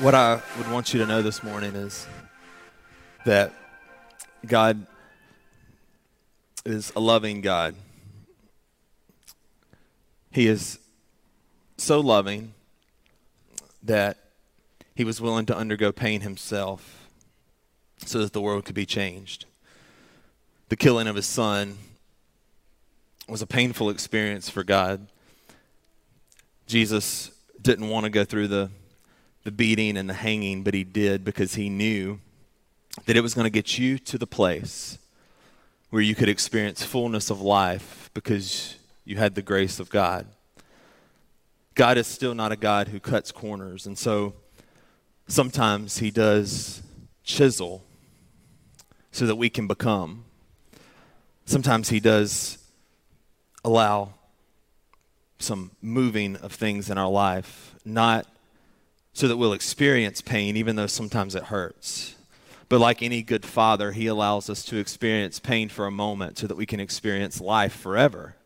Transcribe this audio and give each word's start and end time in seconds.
What 0.00 0.14
I 0.14 0.40
would 0.56 0.70
want 0.70 0.94
you 0.94 1.00
to 1.00 1.06
know 1.06 1.20
this 1.20 1.42
morning 1.42 1.74
is 1.74 2.06
that 3.26 3.52
God 4.46 4.86
is 6.64 6.90
a 6.96 7.00
loving 7.00 7.42
God. 7.42 7.74
He 10.30 10.46
is 10.46 10.78
so 11.76 12.00
loving 12.00 12.54
that 13.82 14.16
he 14.94 15.04
was 15.04 15.20
willing 15.20 15.44
to 15.46 15.56
undergo 15.56 15.92
pain 15.92 16.22
himself 16.22 17.06
so 17.98 18.20
that 18.20 18.32
the 18.32 18.40
world 18.40 18.64
could 18.64 18.74
be 18.74 18.86
changed. 18.86 19.44
The 20.70 20.76
killing 20.76 21.08
of 21.08 21.16
his 21.16 21.26
son 21.26 21.76
was 23.28 23.42
a 23.42 23.46
painful 23.46 23.90
experience 23.90 24.48
for 24.48 24.64
God. 24.64 25.08
Jesus 26.66 27.32
didn't 27.60 27.90
want 27.90 28.04
to 28.04 28.10
go 28.10 28.24
through 28.24 28.48
the 28.48 28.70
the 29.44 29.50
beating 29.50 29.96
and 29.96 30.08
the 30.08 30.14
hanging, 30.14 30.62
but 30.62 30.74
he 30.74 30.84
did 30.84 31.24
because 31.24 31.54
he 31.54 31.68
knew 31.68 32.20
that 33.06 33.16
it 33.16 33.20
was 33.20 33.34
going 33.34 33.44
to 33.44 33.50
get 33.50 33.78
you 33.78 33.98
to 33.98 34.18
the 34.18 34.26
place 34.26 34.98
where 35.90 36.02
you 36.02 36.14
could 36.14 36.28
experience 36.28 36.82
fullness 36.82 37.30
of 37.30 37.40
life 37.40 38.10
because 38.14 38.76
you 39.04 39.16
had 39.16 39.34
the 39.34 39.42
grace 39.42 39.80
of 39.80 39.90
God. 39.90 40.26
God 41.74 41.98
is 41.98 42.06
still 42.06 42.34
not 42.34 42.52
a 42.52 42.56
God 42.56 42.88
who 42.88 43.00
cuts 43.00 43.32
corners, 43.32 43.86
and 43.86 43.96
so 43.96 44.34
sometimes 45.26 45.98
he 45.98 46.10
does 46.10 46.82
chisel 47.24 47.82
so 49.12 49.26
that 49.26 49.36
we 49.36 49.48
can 49.48 49.66
become. 49.66 50.24
Sometimes 51.44 51.88
he 51.88 52.00
does 52.00 52.58
allow 53.64 54.14
some 55.38 55.70
moving 55.80 56.36
of 56.36 56.52
things 56.52 56.90
in 56.90 56.98
our 56.98 57.10
life, 57.10 57.74
not 57.84 58.26
so 59.12 59.28
that 59.28 59.36
we'll 59.36 59.52
experience 59.52 60.20
pain, 60.20 60.56
even 60.56 60.76
though 60.76 60.86
sometimes 60.86 61.34
it 61.34 61.44
hurts. 61.44 62.14
But 62.68 62.78
like 62.78 63.02
any 63.02 63.22
good 63.22 63.44
father, 63.44 63.92
he 63.92 64.06
allows 64.06 64.48
us 64.48 64.64
to 64.66 64.76
experience 64.78 65.40
pain 65.40 65.68
for 65.68 65.86
a 65.86 65.90
moment 65.90 66.38
so 66.38 66.46
that 66.46 66.56
we 66.56 66.66
can 66.66 66.78
experience 66.78 67.40
life 67.40 67.74
forever. 67.74 68.36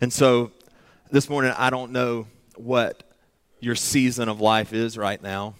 And 0.00 0.12
so 0.12 0.50
this 1.10 1.28
morning, 1.28 1.52
I 1.56 1.68
don't 1.68 1.92
know 1.92 2.26
what 2.56 3.02
your 3.60 3.74
season 3.74 4.28
of 4.28 4.40
life 4.40 4.72
is 4.72 4.96
right 4.96 5.22
now. 5.22 5.54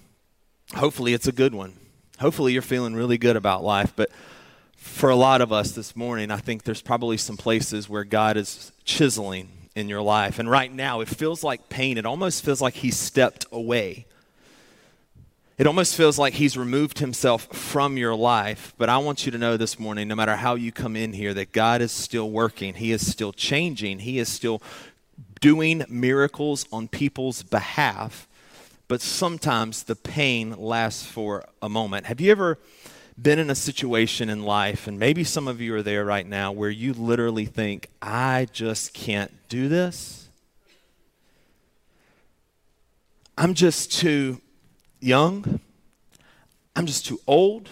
Hopefully, 0.75 1.13
it's 1.13 1.27
a 1.27 1.33
good 1.33 1.55
one. 1.55 1.75
Hopefully, 2.19 2.55
you're 2.55 2.63
feeling 2.63 2.95
really 2.95 3.19
good 3.19 3.37
about 3.37 3.63
life. 3.63 3.93
But 3.95 4.11
for 4.77 5.11
a 5.11 5.17
lot 5.17 5.43
of 5.43 5.53
us 5.53 5.73
this 5.73 5.95
morning, 5.95 6.31
I 6.31 6.39
think 6.39 6.63
there's 6.63 6.83
probably 6.83 7.19
some 7.19 7.37
places 7.37 7.89
where 7.89 8.05
God 8.05 8.39
is 8.39 8.73
chiseling 8.85 9.51
in 9.79 9.89
your 9.89 10.03
life. 10.03 10.39
And 10.39 10.51
right 10.51 10.73
now, 10.73 11.01
it 11.01 11.09
feels 11.09 11.43
like 11.45 11.69
pain. 11.69 11.99
It 11.99 12.07
almost 12.07 12.45
feels 12.45 12.61
like 12.61 12.75
He 12.75 12.91
stepped 12.91 13.47
away. 13.53 14.07
It 15.57 15.67
almost 15.67 15.97
feels 15.97 16.19
like 16.19 16.35
He's 16.35 16.57
removed 16.57 16.99
Himself 16.99 17.47
from 17.47 17.97
your 17.97 18.15
life. 18.15 18.75
But 18.79 18.89
I 18.89 18.99
want 18.99 19.25
you 19.27 19.33
to 19.33 19.39
know 19.39 19.57
this 19.57 19.79
morning, 19.79 20.09
no 20.09 20.15
matter 20.15 20.37
how 20.37 20.55
you 20.55 20.73
come 20.73 20.97
in 20.97 21.13
here, 21.13 21.35
that 21.35 21.53
God 21.53 21.81
is 21.81 21.93
still 21.93 22.31
working. 22.31 22.75
He 22.75 22.93
is 22.93 23.07
still 23.07 23.33
changing. 23.33 24.01
He 24.01 24.19
is 24.19 24.29
still 24.29 24.63
doing 25.41 25.85
miracles 25.89 26.67
on 26.73 26.89
people's 26.89 27.43
behalf. 27.43 28.29
But 28.89 29.01
sometimes 29.01 29.83
the 29.83 29.97
pain 29.97 30.57
lasts 30.57 31.05
for 31.05 31.45
a 31.61 31.69
moment. 31.69 32.07
Have 32.07 32.21
you 32.21 32.31
ever 32.31 32.59
been 33.21 33.39
in 33.39 33.51
a 33.51 33.55
situation 33.55 34.29
in 34.29 34.45
life, 34.45 34.87
and 34.87 34.99
maybe 34.99 35.25
some 35.25 35.49
of 35.49 35.61
you 35.61 35.75
are 35.75 35.83
there 35.83 36.05
right 36.05 36.27
now, 36.27 36.53
where 36.53 36.71
you 36.71 36.93
literally 36.93 37.47
think, 37.47 37.89
I 38.01 38.47
just 38.53 38.95
can't 38.95 39.33
do 39.49 39.69
this? 39.69 40.29
I'm 43.37 43.55
just 43.55 43.93
too 43.93 44.41
young. 45.01 45.61
I'm 46.77 46.87
just 46.87 47.07
too 47.07 47.21
old. 47.27 47.69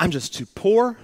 I'm 0.00 0.10
just 0.10 0.34
too 0.34 0.46
poor. 0.46 0.96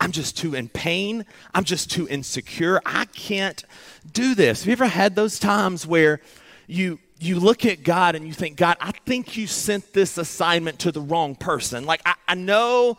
I'm 0.00 0.12
just 0.12 0.36
too 0.36 0.54
in 0.54 0.68
pain. 0.68 1.24
I'm 1.54 1.64
just 1.64 1.90
too 1.90 2.08
insecure. 2.08 2.80
I 2.86 3.06
can't 3.06 3.64
do 4.12 4.34
this. 4.34 4.60
Have 4.60 4.66
you 4.68 4.72
ever 4.72 4.86
had 4.86 5.14
those 5.16 5.38
times 5.38 5.86
where 5.86 6.20
you 6.66 7.00
you 7.20 7.40
look 7.40 7.64
at 7.64 7.82
God 7.82 8.14
and 8.14 8.26
you 8.26 8.32
think, 8.32 8.56
God, 8.56 8.76
I 8.80 8.92
think 8.92 9.36
you 9.36 9.46
sent 9.46 9.92
this 9.92 10.18
assignment 10.18 10.78
to 10.80 10.92
the 10.92 11.00
wrong 11.00 11.34
person. 11.34 11.84
Like, 11.84 12.00
I, 12.06 12.14
I 12.28 12.34
know. 12.34 12.98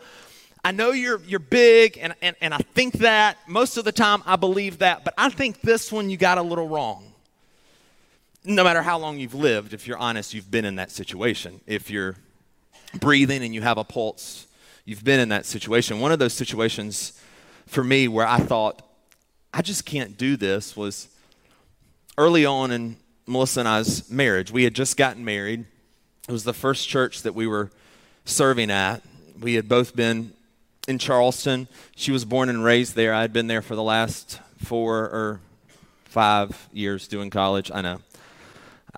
I 0.62 0.72
know 0.74 0.92
you're, 0.92 1.22
you're 1.22 1.40
big, 1.40 1.98
and, 2.02 2.14
and, 2.22 2.36
and 2.42 2.54
I 2.54 2.58
think 2.58 2.96
that. 2.96 3.38
Most 3.48 3.78
of 3.78 3.86
the 3.86 3.94
time, 3.94 4.22
I 4.26 4.36
believe 4.36 4.80
that. 4.80 5.06
But 5.06 5.14
I 5.18 5.30
think 5.30 5.62
this 5.62 5.90
one 5.90 6.10
you 6.10 6.18
got 6.18 6.38
a 6.38 6.42
little 6.42 6.68
wrong. 6.68 7.14
No 8.44 8.66
matter 8.66 8.82
how 8.82 8.98
long 8.98 9.20
you've 9.20 9.34
lived, 9.34 9.74
if 9.74 9.88
you're 9.88 9.98
honest, 9.98 10.34
you've 10.34 10.52
been 10.52 10.66
in 10.66 10.76
that 10.76 10.92
situation. 10.92 11.62
If 11.66 11.90
you're 11.90 12.18
breathing 13.00 13.42
and 13.44 13.56
you 13.56 13.62
have 13.62 13.78
a 13.78 13.86
pulse, 13.86 14.48
you've 14.84 15.04
been 15.04 15.22
in 15.22 15.30
that 15.30 15.46
situation. 15.46 16.02
One 16.02 16.12
of 16.12 16.20
those 16.20 16.34
situations 16.34 17.22
for 17.66 17.84
me 17.84 18.10
where 18.10 18.28
I 18.28 18.40
thought, 18.40 18.82
I 19.54 19.62
just 19.62 19.86
can't 19.86 20.18
do 20.18 20.36
this 20.36 20.76
was 20.76 21.08
early 22.18 22.46
on 22.46 22.72
in 22.72 22.98
Melissa 23.30 23.60
and 23.60 23.70
I's 23.70 24.10
marriage. 24.10 24.52
We 24.52 24.64
had 24.64 24.74
just 24.74 24.98
gotten 24.98 25.24
married. 25.24 25.66
It 26.28 26.32
was 26.32 26.44
the 26.44 26.54
first 26.54 26.90
church 26.90 27.22
that 27.22 27.36
we 27.36 27.46
were 27.46 27.70
serving 28.26 28.72
at. 28.72 29.04
We 29.40 29.54
had 29.54 29.70
both 29.70 29.96
been 29.96 30.34
in 30.88 30.98
Charleston. 30.98 31.68
She 31.96 32.12
was 32.12 32.26
born 32.26 32.50
and 32.50 32.64
raised 32.64 32.96
there. 32.96 33.14
I 33.14 33.22
had 33.22 33.32
been 33.32 33.46
there 33.46 33.62
for 33.62 33.76
the 33.76 33.84
last 33.84 34.40
four 34.58 34.98
or 34.98 35.42
five 36.06 36.70
years 36.74 37.08
doing 37.08 37.30
college. 37.30 37.70
I 37.72 37.82
know. 37.82 38.02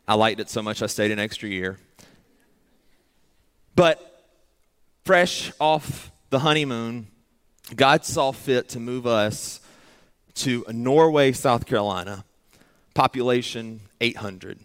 I 0.07 0.15
liked 0.15 0.39
it 0.39 0.49
so 0.49 0.61
much 0.61 0.81
I 0.81 0.85
stayed 0.85 1.11
an 1.11 1.19
extra 1.19 1.49
year. 1.49 1.77
But 3.75 4.25
fresh 5.03 5.51
off 5.59 6.09
the 6.29 6.39
honeymoon, 6.39 7.07
God 7.75 8.05
saw 8.05 8.31
fit 8.31 8.69
to 8.69 8.79
move 8.79 9.05
us 9.05 9.59
to 10.35 10.63
Norway, 10.69 11.33
South 11.33 11.65
Carolina 11.65 12.23
population 12.94 13.81
800. 14.00 14.59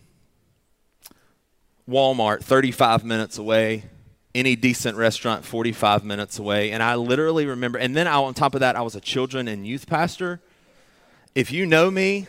Walmart 1.89 2.43
35 2.43 3.05
minutes 3.05 3.39
away, 3.39 3.85
any 4.35 4.57
decent 4.57 4.97
restaurant 4.97 5.45
45 5.45 6.05
minutes 6.05 6.39
away. 6.39 6.73
And 6.73 6.83
I 6.83 6.97
literally 6.97 7.47
remember, 7.47 7.79
and 7.79 7.97
then 7.97 8.07
I, 8.07 8.17
on 8.17 8.35
top 8.35 8.55
of 8.55 8.61
that, 8.61 8.77
I 8.77 8.83
was 8.83 8.97
a 8.97 9.01
children 9.01 9.47
and 9.47 9.67
youth 9.67 9.87
pastor. 9.87 10.41
If 11.35 11.53
you 11.53 11.65
know 11.65 11.91
me, 11.91 12.27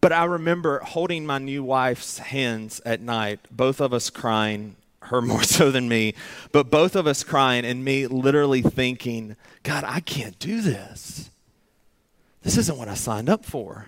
but 0.00 0.12
I 0.12 0.24
remember 0.24 0.78
holding 0.80 1.26
my 1.26 1.38
new 1.38 1.62
wife's 1.62 2.18
hands 2.18 2.80
at 2.86 3.00
night, 3.00 3.40
both 3.50 3.80
of 3.80 3.92
us 3.92 4.10
crying, 4.10 4.76
her 5.02 5.20
more 5.22 5.42
so 5.42 5.70
than 5.70 5.88
me, 5.88 6.14
but 6.52 6.70
both 6.70 6.96
of 6.96 7.06
us 7.06 7.22
crying, 7.22 7.64
and 7.64 7.84
me 7.84 8.06
literally 8.06 8.62
thinking, 8.62 9.36
God, 9.62 9.84
I 9.84 10.00
can't 10.00 10.38
do 10.38 10.62
this. 10.62 11.30
This 12.42 12.56
isn't 12.56 12.78
what 12.78 12.88
I 12.88 12.94
signed 12.94 13.28
up 13.28 13.44
for. 13.44 13.86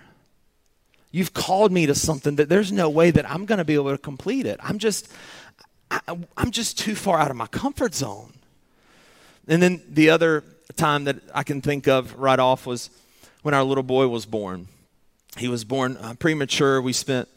You've 1.11 1.33
called 1.33 1.71
me 1.71 1.85
to 1.85 1.95
something 1.95 2.37
that 2.37 2.49
there's 2.49 2.71
no 2.71 2.89
way 2.89 3.11
that 3.11 3.29
I'm 3.29 3.45
going 3.45 3.57
to 3.57 3.65
be 3.65 3.73
able 3.73 3.91
to 3.91 3.97
complete 3.97 4.45
it. 4.45 4.59
I'm 4.63 4.79
just, 4.79 5.11
I, 5.89 5.99
am 6.07 6.51
just 6.51 6.79
too 6.79 6.95
far 6.95 7.19
out 7.19 7.29
of 7.29 7.37
my 7.37 7.47
comfort 7.47 7.93
zone. 7.93 8.33
And 9.47 9.61
then 9.61 9.81
the 9.89 10.09
other 10.09 10.43
time 10.77 11.03
that 11.05 11.17
I 11.33 11.43
can 11.43 11.61
think 11.61 11.87
of 11.87 12.15
right 12.15 12.39
off 12.39 12.65
was 12.65 12.89
when 13.41 13.53
our 13.53 13.63
little 13.63 13.83
boy 13.83 14.07
was 14.07 14.25
born. 14.25 14.67
He 15.37 15.47
was 15.47 15.65
born 15.65 15.97
uh, 15.97 16.13
premature. 16.13 16.81
We 16.81 16.93
spent 16.93 17.27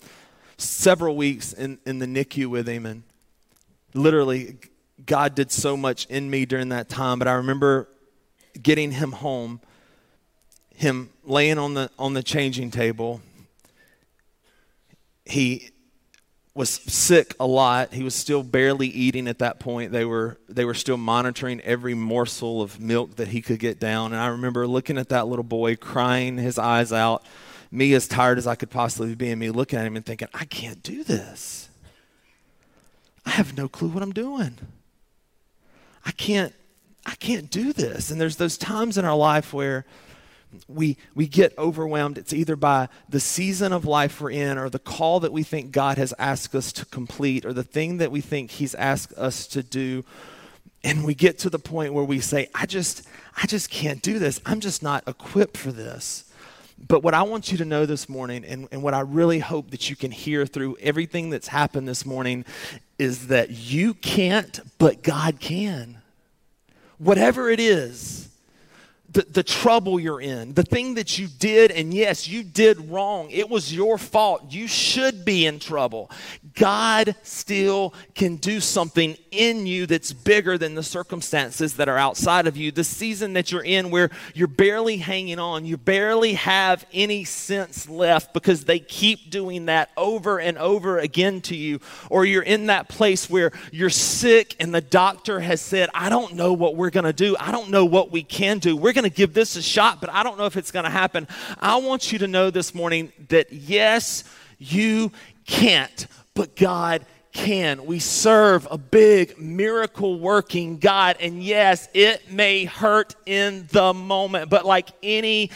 several 0.56 1.16
weeks 1.16 1.52
in, 1.52 1.78
in 1.86 1.98
the 1.98 2.06
NICU 2.06 2.46
with 2.46 2.68
him, 2.68 2.86
and 2.86 3.02
literally, 3.92 4.56
God 5.04 5.34
did 5.34 5.50
so 5.50 5.76
much 5.76 6.06
in 6.06 6.30
me 6.30 6.44
during 6.44 6.68
that 6.70 6.88
time. 6.88 7.18
But 7.18 7.28
I 7.28 7.34
remember 7.34 7.88
getting 8.60 8.92
him 8.92 9.12
home 9.12 9.60
him 10.74 11.10
laying 11.24 11.58
on 11.58 11.74
the 11.74 11.90
on 11.98 12.14
the 12.14 12.22
changing 12.22 12.70
table. 12.70 13.20
He 15.24 15.70
was 16.54 16.70
sick 16.70 17.34
a 17.40 17.46
lot. 17.46 17.92
He 17.92 18.04
was 18.04 18.14
still 18.14 18.42
barely 18.42 18.86
eating 18.86 19.26
at 19.26 19.40
that 19.40 19.58
point. 19.58 19.90
They 19.92 20.04
were 20.04 20.38
they 20.48 20.64
were 20.64 20.74
still 20.74 20.96
monitoring 20.96 21.60
every 21.62 21.94
morsel 21.94 22.62
of 22.62 22.78
milk 22.78 23.16
that 23.16 23.28
he 23.28 23.42
could 23.42 23.58
get 23.58 23.80
down. 23.80 24.12
And 24.12 24.20
I 24.20 24.28
remember 24.28 24.66
looking 24.66 24.98
at 24.98 25.08
that 25.08 25.26
little 25.26 25.44
boy 25.44 25.76
crying 25.76 26.38
his 26.38 26.58
eyes 26.58 26.92
out, 26.92 27.24
me 27.70 27.92
as 27.94 28.06
tired 28.06 28.38
as 28.38 28.46
I 28.46 28.54
could 28.54 28.70
possibly 28.70 29.14
be, 29.14 29.30
and 29.30 29.40
me 29.40 29.50
looking 29.50 29.78
at 29.78 29.86
him 29.86 29.96
and 29.96 30.06
thinking, 30.06 30.28
I 30.32 30.44
can't 30.44 30.82
do 30.82 31.02
this. 31.02 31.68
I 33.26 33.30
have 33.30 33.56
no 33.56 33.68
clue 33.68 33.88
what 33.88 34.02
I'm 34.02 34.12
doing. 34.12 34.58
I 36.04 36.12
can't 36.12 36.54
I 37.06 37.16
can't 37.16 37.50
do 37.50 37.72
this. 37.72 38.10
And 38.10 38.20
there's 38.20 38.36
those 38.36 38.56
times 38.56 38.96
in 38.96 39.04
our 39.04 39.16
life 39.16 39.52
where 39.52 39.84
we 40.68 40.96
we 41.14 41.26
get 41.26 41.56
overwhelmed. 41.58 42.18
It's 42.18 42.32
either 42.32 42.56
by 42.56 42.88
the 43.08 43.20
season 43.20 43.72
of 43.72 43.84
life 43.84 44.20
we're 44.20 44.30
in 44.30 44.58
or 44.58 44.68
the 44.68 44.78
call 44.78 45.20
that 45.20 45.32
we 45.32 45.42
think 45.42 45.72
God 45.72 45.98
has 45.98 46.14
asked 46.18 46.54
us 46.54 46.72
to 46.72 46.86
complete 46.86 47.44
or 47.44 47.52
the 47.52 47.62
thing 47.62 47.98
that 47.98 48.10
we 48.10 48.20
think 48.20 48.52
he's 48.52 48.74
asked 48.74 49.12
us 49.14 49.46
to 49.48 49.62
do. 49.62 50.04
And 50.82 51.04
we 51.04 51.14
get 51.14 51.38
to 51.40 51.50
the 51.50 51.58
point 51.58 51.94
where 51.94 52.04
we 52.04 52.20
say, 52.20 52.48
I 52.54 52.66
just 52.66 53.06
I 53.36 53.46
just 53.46 53.70
can't 53.70 54.02
do 54.02 54.18
this. 54.18 54.40
I'm 54.44 54.60
just 54.60 54.82
not 54.82 55.06
equipped 55.08 55.56
for 55.56 55.72
this. 55.72 56.30
But 56.86 57.02
what 57.02 57.14
I 57.14 57.22
want 57.22 57.50
you 57.50 57.58
to 57.58 57.64
know 57.64 57.86
this 57.86 58.08
morning, 58.08 58.44
and, 58.44 58.68
and 58.70 58.82
what 58.82 58.94
I 58.94 59.00
really 59.00 59.38
hope 59.38 59.70
that 59.70 59.88
you 59.88 59.96
can 59.96 60.10
hear 60.10 60.44
through 60.44 60.76
everything 60.80 61.30
that's 61.30 61.48
happened 61.48 61.88
this 61.88 62.04
morning, 62.04 62.44
is 62.98 63.28
that 63.28 63.50
you 63.50 63.94
can't, 63.94 64.60
but 64.78 65.02
God 65.02 65.40
can. 65.40 65.98
Whatever 66.98 67.48
it 67.48 67.60
is, 67.60 68.28
the, 69.14 69.22
the 69.22 69.42
trouble 69.42 69.98
you're 69.98 70.20
in, 70.20 70.52
the 70.54 70.62
thing 70.62 70.94
that 70.94 71.18
you 71.18 71.28
did, 71.28 71.70
and 71.70 71.94
yes, 71.94 72.28
you 72.28 72.42
did 72.42 72.90
wrong. 72.90 73.30
It 73.30 73.48
was 73.48 73.72
your 73.72 73.96
fault. 73.96 74.52
You 74.52 74.68
should 74.68 75.24
be 75.24 75.46
in 75.46 75.58
trouble. 75.60 76.10
God 76.54 77.16
still 77.22 77.94
can 78.14 78.36
do 78.36 78.60
something 78.60 79.16
in 79.32 79.66
you 79.66 79.86
that's 79.86 80.12
bigger 80.12 80.56
than 80.56 80.76
the 80.76 80.82
circumstances 80.82 81.74
that 81.74 81.88
are 81.88 81.98
outside 81.98 82.46
of 82.46 82.56
you. 82.56 82.70
The 82.70 82.84
season 82.84 83.32
that 83.32 83.50
you're 83.50 83.64
in 83.64 83.90
where 83.90 84.10
you're 84.34 84.46
barely 84.46 84.98
hanging 84.98 85.40
on, 85.40 85.64
you 85.64 85.76
barely 85.76 86.34
have 86.34 86.86
any 86.92 87.24
sense 87.24 87.88
left 87.88 88.32
because 88.32 88.64
they 88.64 88.78
keep 88.78 89.30
doing 89.30 89.66
that 89.66 89.90
over 89.96 90.38
and 90.38 90.56
over 90.58 90.98
again 90.98 91.40
to 91.42 91.56
you. 91.56 91.80
Or 92.08 92.24
you're 92.24 92.42
in 92.42 92.66
that 92.66 92.88
place 92.88 93.28
where 93.28 93.50
you're 93.72 93.90
sick 93.90 94.54
and 94.60 94.72
the 94.72 94.80
doctor 94.80 95.40
has 95.40 95.60
said, 95.60 95.90
I 95.92 96.08
don't 96.08 96.34
know 96.34 96.52
what 96.52 96.76
we're 96.76 96.90
going 96.90 97.04
to 97.04 97.12
do. 97.12 97.36
I 97.40 97.50
don't 97.50 97.70
know 97.70 97.84
what 97.84 98.12
we 98.12 98.22
can 98.22 98.58
do. 98.58 98.76
We're 98.76 98.92
going 98.92 99.08
to 99.08 99.14
give 99.14 99.34
this 99.34 99.56
a 99.56 99.62
shot, 99.62 100.00
but 100.00 100.10
I 100.10 100.22
don't 100.22 100.38
know 100.38 100.46
if 100.46 100.56
it's 100.56 100.70
going 100.70 100.84
to 100.84 100.90
happen. 100.90 101.26
I 101.58 101.76
want 101.76 102.12
you 102.12 102.18
to 102.20 102.28
know 102.28 102.50
this 102.50 102.74
morning 102.74 103.12
that 103.28 103.52
yes, 103.52 104.22
you 104.58 105.10
can't, 105.46 106.06
but 106.34 106.56
God 106.56 107.06
can. 107.34 107.84
We 107.84 107.98
serve 107.98 108.66
a 108.70 108.78
big 108.78 109.38
miracle 109.38 110.18
working 110.18 110.78
God. 110.78 111.16
And 111.20 111.42
yes, 111.42 111.88
it 111.92 112.30
may 112.30 112.64
hurt 112.64 113.14
in 113.26 113.66
the 113.72 113.92
moment, 113.92 114.48
but 114.48 114.64
like 114.64 114.90
any 115.02 115.50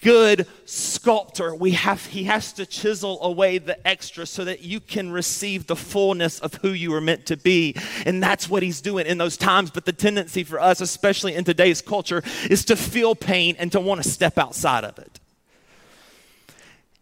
good 0.00 0.46
sculptor, 0.64 1.54
we 1.54 1.72
have, 1.72 2.04
he 2.06 2.24
has 2.24 2.52
to 2.54 2.64
chisel 2.64 3.22
away 3.22 3.58
the 3.58 3.86
extra 3.86 4.24
so 4.24 4.44
that 4.44 4.62
you 4.62 4.80
can 4.80 5.10
receive 5.10 5.66
the 5.66 5.76
fullness 5.76 6.40
of 6.40 6.54
who 6.54 6.70
you 6.70 6.90
were 6.90 7.00
meant 7.00 7.26
to 7.26 7.36
be. 7.36 7.76
And 8.06 8.22
that's 8.22 8.48
what 8.48 8.62
he's 8.62 8.80
doing 8.80 9.06
in 9.06 9.18
those 9.18 9.36
times. 9.36 9.70
But 9.70 9.84
the 9.84 9.92
tendency 9.92 10.44
for 10.44 10.58
us, 10.58 10.80
especially 10.80 11.34
in 11.34 11.44
today's 11.44 11.82
culture, 11.82 12.22
is 12.48 12.64
to 12.66 12.76
feel 12.76 13.14
pain 13.14 13.54
and 13.58 13.70
to 13.72 13.80
want 13.80 14.02
to 14.02 14.08
step 14.08 14.38
outside 14.38 14.84
of 14.84 14.98
it. 14.98 15.20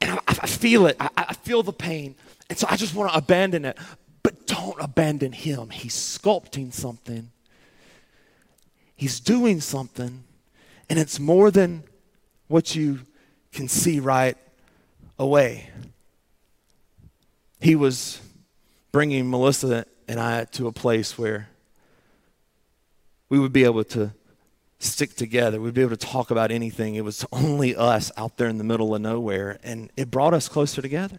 And 0.00 0.18
I, 0.18 0.20
I 0.26 0.46
feel 0.46 0.86
it, 0.86 0.96
I, 0.98 1.10
I 1.16 1.34
feel 1.34 1.62
the 1.62 1.72
pain. 1.72 2.16
And 2.48 2.58
so 2.58 2.66
I 2.70 2.76
just 2.76 2.94
want 2.94 3.12
to 3.12 3.18
abandon 3.18 3.64
it. 3.64 3.78
But 4.22 4.46
don't 4.46 4.80
abandon 4.80 5.32
him. 5.32 5.70
He's 5.70 5.94
sculpting 5.94 6.72
something, 6.72 7.30
he's 8.94 9.20
doing 9.20 9.60
something. 9.60 10.24
And 10.88 11.00
it's 11.00 11.18
more 11.18 11.50
than 11.50 11.82
what 12.46 12.76
you 12.76 13.00
can 13.52 13.66
see 13.66 13.98
right 13.98 14.36
away. 15.18 15.70
He 17.60 17.74
was 17.74 18.20
bringing 18.92 19.28
Melissa 19.28 19.84
and 20.06 20.20
I 20.20 20.44
to 20.44 20.68
a 20.68 20.72
place 20.72 21.18
where 21.18 21.48
we 23.28 23.38
would 23.38 23.52
be 23.52 23.64
able 23.64 23.84
to 23.84 24.12
stick 24.78 25.16
together. 25.16 25.60
We'd 25.60 25.74
be 25.74 25.80
able 25.80 25.96
to 25.96 26.06
talk 26.06 26.30
about 26.30 26.50
anything. 26.50 26.94
It 26.94 27.04
was 27.04 27.26
only 27.32 27.74
us 27.74 28.12
out 28.16 28.36
there 28.36 28.48
in 28.48 28.58
the 28.58 28.64
middle 28.64 28.94
of 28.94 29.00
nowhere, 29.00 29.58
and 29.64 29.90
it 29.96 30.10
brought 30.10 30.34
us 30.34 30.48
closer 30.48 30.80
together. 30.80 31.18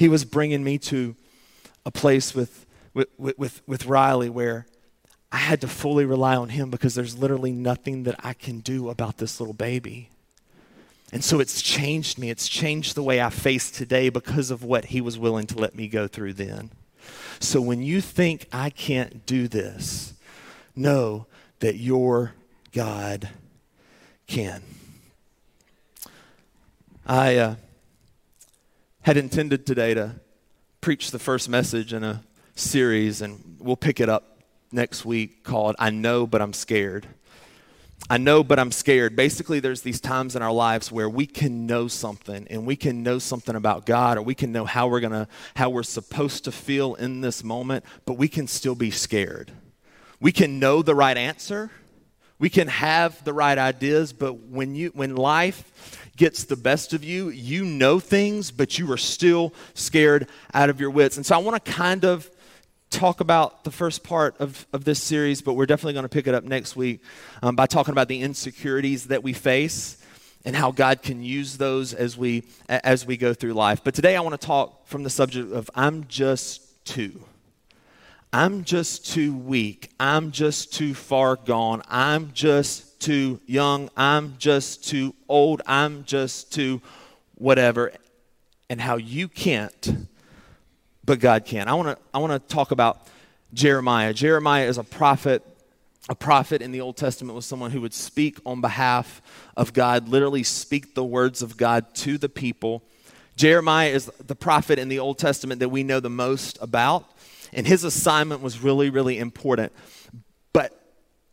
He 0.00 0.08
was 0.08 0.24
bringing 0.24 0.64
me 0.64 0.78
to 0.78 1.14
a 1.84 1.90
place 1.90 2.34
with, 2.34 2.64
with, 2.94 3.08
with, 3.18 3.60
with 3.66 3.84
Riley 3.84 4.30
where 4.30 4.64
I 5.30 5.36
had 5.36 5.60
to 5.60 5.68
fully 5.68 6.06
rely 6.06 6.36
on 6.36 6.48
him 6.48 6.70
because 6.70 6.94
there's 6.94 7.18
literally 7.18 7.52
nothing 7.52 8.04
that 8.04 8.14
I 8.24 8.32
can 8.32 8.60
do 8.60 8.88
about 8.88 9.18
this 9.18 9.40
little 9.40 9.52
baby. 9.52 10.08
And 11.12 11.22
so 11.22 11.38
it's 11.38 11.60
changed 11.60 12.18
me. 12.18 12.30
It's 12.30 12.48
changed 12.48 12.94
the 12.94 13.02
way 13.02 13.20
I 13.20 13.28
face 13.28 13.70
today 13.70 14.08
because 14.08 14.50
of 14.50 14.64
what 14.64 14.86
he 14.86 15.02
was 15.02 15.18
willing 15.18 15.46
to 15.48 15.58
let 15.58 15.74
me 15.74 15.86
go 15.86 16.08
through 16.08 16.32
then. 16.32 16.70
So 17.38 17.60
when 17.60 17.82
you 17.82 18.00
think 18.00 18.46
I 18.54 18.70
can't 18.70 19.26
do 19.26 19.48
this, 19.48 20.14
know 20.74 21.26
that 21.58 21.76
your 21.76 22.32
God 22.72 23.28
can. 24.26 24.62
I 27.06 27.36
uh, 27.36 27.54
had 29.10 29.16
intended 29.16 29.66
today 29.66 29.92
to 29.92 30.14
preach 30.80 31.10
the 31.10 31.18
first 31.18 31.48
message 31.48 31.92
in 31.92 32.04
a 32.04 32.22
series, 32.54 33.22
and 33.22 33.56
we'll 33.58 33.74
pick 33.74 33.98
it 33.98 34.08
up 34.08 34.38
next 34.70 35.04
week 35.04 35.42
called 35.42 35.74
I 35.80 35.90
Know, 35.90 36.28
But 36.28 36.40
I'm 36.40 36.52
Scared. 36.52 37.08
I 38.08 38.18
know, 38.18 38.44
but 38.44 38.60
I'm 38.60 38.70
scared. 38.70 39.16
Basically, 39.16 39.58
there's 39.58 39.80
these 39.82 40.00
times 40.00 40.36
in 40.36 40.42
our 40.42 40.52
lives 40.52 40.92
where 40.92 41.08
we 41.08 41.26
can 41.26 41.66
know 41.66 41.88
something 41.88 42.46
and 42.50 42.64
we 42.64 42.76
can 42.76 43.02
know 43.02 43.18
something 43.18 43.56
about 43.56 43.84
God 43.84 44.16
or 44.16 44.22
we 44.22 44.36
can 44.36 44.52
know 44.52 44.64
how 44.64 44.86
we're 44.86 45.00
going 45.00 45.10
to, 45.10 45.26
how 45.56 45.70
we're 45.70 45.82
supposed 45.82 46.44
to 46.44 46.52
feel 46.52 46.94
in 46.94 47.20
this 47.20 47.42
moment, 47.42 47.84
but 48.04 48.14
we 48.14 48.28
can 48.28 48.46
still 48.46 48.76
be 48.76 48.92
scared. 48.92 49.50
We 50.20 50.30
can 50.30 50.60
know 50.60 50.82
the 50.82 50.94
right 50.94 51.16
answer. 51.16 51.72
We 52.38 52.48
can 52.48 52.68
have 52.68 53.24
the 53.24 53.32
right 53.32 53.58
ideas, 53.58 54.12
but 54.12 54.34
when 54.34 54.76
you, 54.76 54.92
when 54.94 55.16
life 55.16 56.08
gets 56.20 56.44
the 56.44 56.54
best 56.54 56.92
of 56.92 57.02
you, 57.02 57.30
you 57.30 57.64
know 57.64 57.98
things, 57.98 58.50
but 58.50 58.78
you 58.78 58.92
are 58.92 58.98
still 58.98 59.54
scared 59.72 60.28
out 60.52 60.68
of 60.68 60.78
your 60.78 60.90
wits. 60.90 61.16
And 61.16 61.24
so 61.24 61.34
I 61.34 61.38
want 61.38 61.64
to 61.64 61.72
kind 61.72 62.04
of 62.04 62.30
talk 62.90 63.20
about 63.20 63.64
the 63.64 63.70
first 63.70 64.04
part 64.04 64.38
of, 64.38 64.66
of 64.74 64.84
this 64.84 65.02
series, 65.02 65.40
but 65.40 65.54
we're 65.54 65.64
definitely 65.64 65.94
going 65.94 66.04
to 66.04 66.10
pick 66.10 66.26
it 66.26 66.34
up 66.34 66.44
next 66.44 66.76
week 66.76 67.02
um, 67.42 67.56
by 67.56 67.64
talking 67.64 67.92
about 67.92 68.08
the 68.08 68.20
insecurities 68.20 69.06
that 69.06 69.22
we 69.22 69.32
face 69.32 69.96
and 70.44 70.54
how 70.54 70.70
God 70.72 71.00
can 71.00 71.22
use 71.22 71.56
those 71.56 71.94
as 71.94 72.18
we 72.18 72.44
as 72.68 73.06
we 73.06 73.16
go 73.16 73.32
through 73.32 73.54
life. 73.54 73.80
But 73.82 73.94
today 73.94 74.14
I 74.14 74.20
want 74.20 74.38
to 74.38 74.46
talk 74.46 74.86
from 74.88 75.04
the 75.04 75.10
subject 75.10 75.50
of 75.54 75.70
I'm 75.74 76.06
just 76.06 76.84
too. 76.84 77.24
I'm 78.30 78.64
just 78.64 79.10
too 79.10 79.34
weak. 79.34 79.90
I'm 79.98 80.32
just 80.32 80.74
too 80.74 80.92
far 80.92 81.36
gone. 81.36 81.80
I'm 81.88 82.32
just 82.34 82.89
too 83.00 83.40
young. 83.46 83.90
I'm 83.96 84.36
just 84.38 84.88
too 84.88 85.14
old. 85.28 85.62
I'm 85.66 86.04
just 86.04 86.52
too 86.52 86.80
whatever. 87.34 87.92
And 88.68 88.80
how 88.80 88.96
you 88.96 89.26
can't 89.26 90.08
but 91.10 91.18
God 91.18 91.44
can. 91.44 91.66
I 91.66 91.74
want 91.74 91.88
to 91.88 91.98
I 92.14 92.18
want 92.18 92.32
to 92.32 92.54
talk 92.54 92.70
about 92.70 93.08
Jeremiah. 93.52 94.12
Jeremiah 94.12 94.66
is 94.66 94.78
a 94.78 94.84
prophet. 94.84 95.44
A 96.08 96.14
prophet 96.14 96.62
in 96.62 96.70
the 96.70 96.80
Old 96.80 96.96
Testament 96.96 97.34
was 97.34 97.46
someone 97.46 97.72
who 97.72 97.80
would 97.80 97.92
speak 97.92 98.38
on 98.46 98.60
behalf 98.60 99.20
of 99.56 99.72
God, 99.72 100.08
literally 100.08 100.44
speak 100.44 100.94
the 100.94 101.04
words 101.04 101.42
of 101.42 101.56
God 101.56 101.94
to 101.96 102.16
the 102.16 102.28
people. 102.28 102.84
Jeremiah 103.36 103.90
is 103.90 104.06
the 104.24 104.36
prophet 104.36 104.78
in 104.78 104.88
the 104.88 105.00
Old 105.00 105.18
Testament 105.18 105.58
that 105.58 105.68
we 105.68 105.82
know 105.82 105.98
the 105.98 106.08
most 106.10 106.58
about, 106.60 107.06
and 107.52 107.66
his 107.66 107.82
assignment 107.82 108.40
was 108.40 108.62
really, 108.62 108.88
really 108.88 109.18
important. 109.18 109.72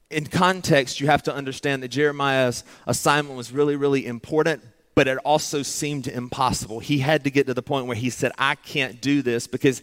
In 0.09 0.25
context, 0.25 1.01
you 1.01 1.07
have 1.07 1.23
to 1.23 1.33
understand 1.33 1.83
that 1.83 1.89
Jeremiah's 1.89 2.63
assignment 2.85 3.35
was 3.35 3.51
really, 3.51 3.75
really 3.75 4.05
important, 4.05 4.63
but 4.95 5.07
it 5.07 5.17
also 5.19 5.63
seemed 5.63 6.07
impossible. 6.07 6.79
He 6.79 6.99
had 6.99 7.25
to 7.25 7.29
get 7.29 7.47
to 7.47 7.53
the 7.53 7.61
point 7.61 7.87
where 7.87 7.95
he 7.95 8.09
said, 8.09 8.31
I 8.37 8.55
can't 8.55 9.01
do 9.01 9.21
this 9.21 9.47
because 9.47 9.81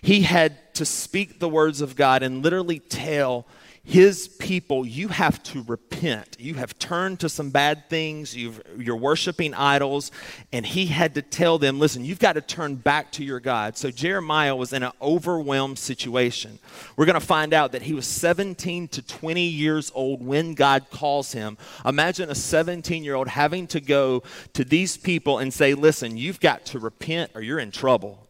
he 0.00 0.22
had 0.22 0.74
to 0.74 0.84
speak 0.84 1.40
the 1.40 1.48
words 1.48 1.80
of 1.80 1.96
God 1.96 2.22
and 2.22 2.42
literally 2.42 2.78
tell 2.78 3.46
his 3.86 4.28
people, 4.28 4.86
you 4.86 5.08
have 5.08 5.42
to 5.42 5.62
repent. 5.62 6.38
You 6.40 6.54
have 6.54 6.78
turned 6.78 7.20
to 7.20 7.28
some 7.28 7.50
bad 7.50 7.90
things. 7.90 8.34
you 8.34 8.54
are 8.88 8.96
worshiping 8.96 9.52
idols. 9.52 10.10
And 10.52 10.64
he 10.64 10.86
had 10.86 11.14
to 11.16 11.22
tell 11.22 11.58
them, 11.58 11.78
listen, 11.78 12.02
you've 12.02 12.18
got 12.18 12.32
to 12.32 12.40
turn 12.40 12.76
back 12.76 13.12
to 13.12 13.24
your 13.24 13.40
God. 13.40 13.76
So 13.76 13.90
Jeremiah 13.90 14.56
was 14.56 14.72
in 14.72 14.82
an 14.82 14.92
overwhelmed 15.02 15.78
situation. 15.78 16.58
We're 16.96 17.04
going 17.04 17.20
to 17.20 17.26
find 17.26 17.52
out 17.52 17.72
that 17.72 17.82
he 17.82 17.92
was 17.92 18.06
17 18.06 18.88
to 18.88 19.02
20 19.02 19.42
years 19.42 19.92
old 19.94 20.24
when 20.24 20.54
God 20.54 20.86
calls 20.90 21.32
him. 21.32 21.58
Imagine 21.84 22.30
a 22.30 22.34
17 22.34 23.04
year 23.04 23.14
old 23.14 23.28
having 23.28 23.66
to 23.66 23.80
go 23.80 24.22
to 24.54 24.64
these 24.64 24.96
people 24.96 25.38
and 25.38 25.52
say, 25.52 25.74
listen, 25.74 26.16
you've 26.16 26.40
got 26.40 26.64
to 26.66 26.78
repent 26.78 27.32
or 27.34 27.42
you're 27.42 27.58
in 27.58 27.70
trouble. 27.70 28.24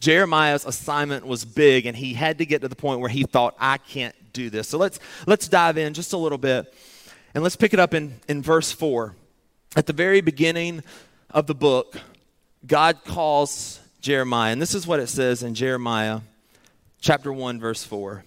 Jeremiah's 0.00 0.64
assignment 0.64 1.26
was 1.26 1.44
big, 1.44 1.84
and 1.84 1.96
he 1.96 2.14
had 2.14 2.38
to 2.38 2.46
get 2.46 2.60
to 2.60 2.68
the 2.68 2.76
point 2.76 3.00
where 3.00 3.08
he 3.08 3.24
thought, 3.24 3.56
I 3.58 3.78
can't 3.78 4.14
do 4.32 4.50
this. 4.50 4.68
So 4.68 4.78
let's, 4.78 4.98
let's 5.26 5.48
dive 5.48 5.78
in 5.78 5.94
just 5.94 6.12
a 6.12 6.16
little 6.16 6.38
bit, 6.38 6.72
and 7.34 7.42
let's 7.42 7.56
pick 7.56 7.74
it 7.74 7.80
up 7.80 7.94
in, 7.94 8.14
in 8.28 8.42
verse 8.42 8.72
4. 8.72 9.14
At 9.76 9.86
the 9.86 9.92
very 9.92 10.20
beginning 10.20 10.82
of 11.30 11.46
the 11.46 11.54
book, 11.54 11.98
God 12.66 13.04
calls 13.04 13.80
Jeremiah, 14.00 14.52
and 14.52 14.62
this 14.62 14.74
is 14.74 14.86
what 14.86 15.00
it 15.00 15.08
says 15.08 15.42
in 15.42 15.54
Jeremiah 15.54 16.20
chapter 17.00 17.32
1, 17.32 17.60
verse 17.60 17.84
4. 17.84 18.24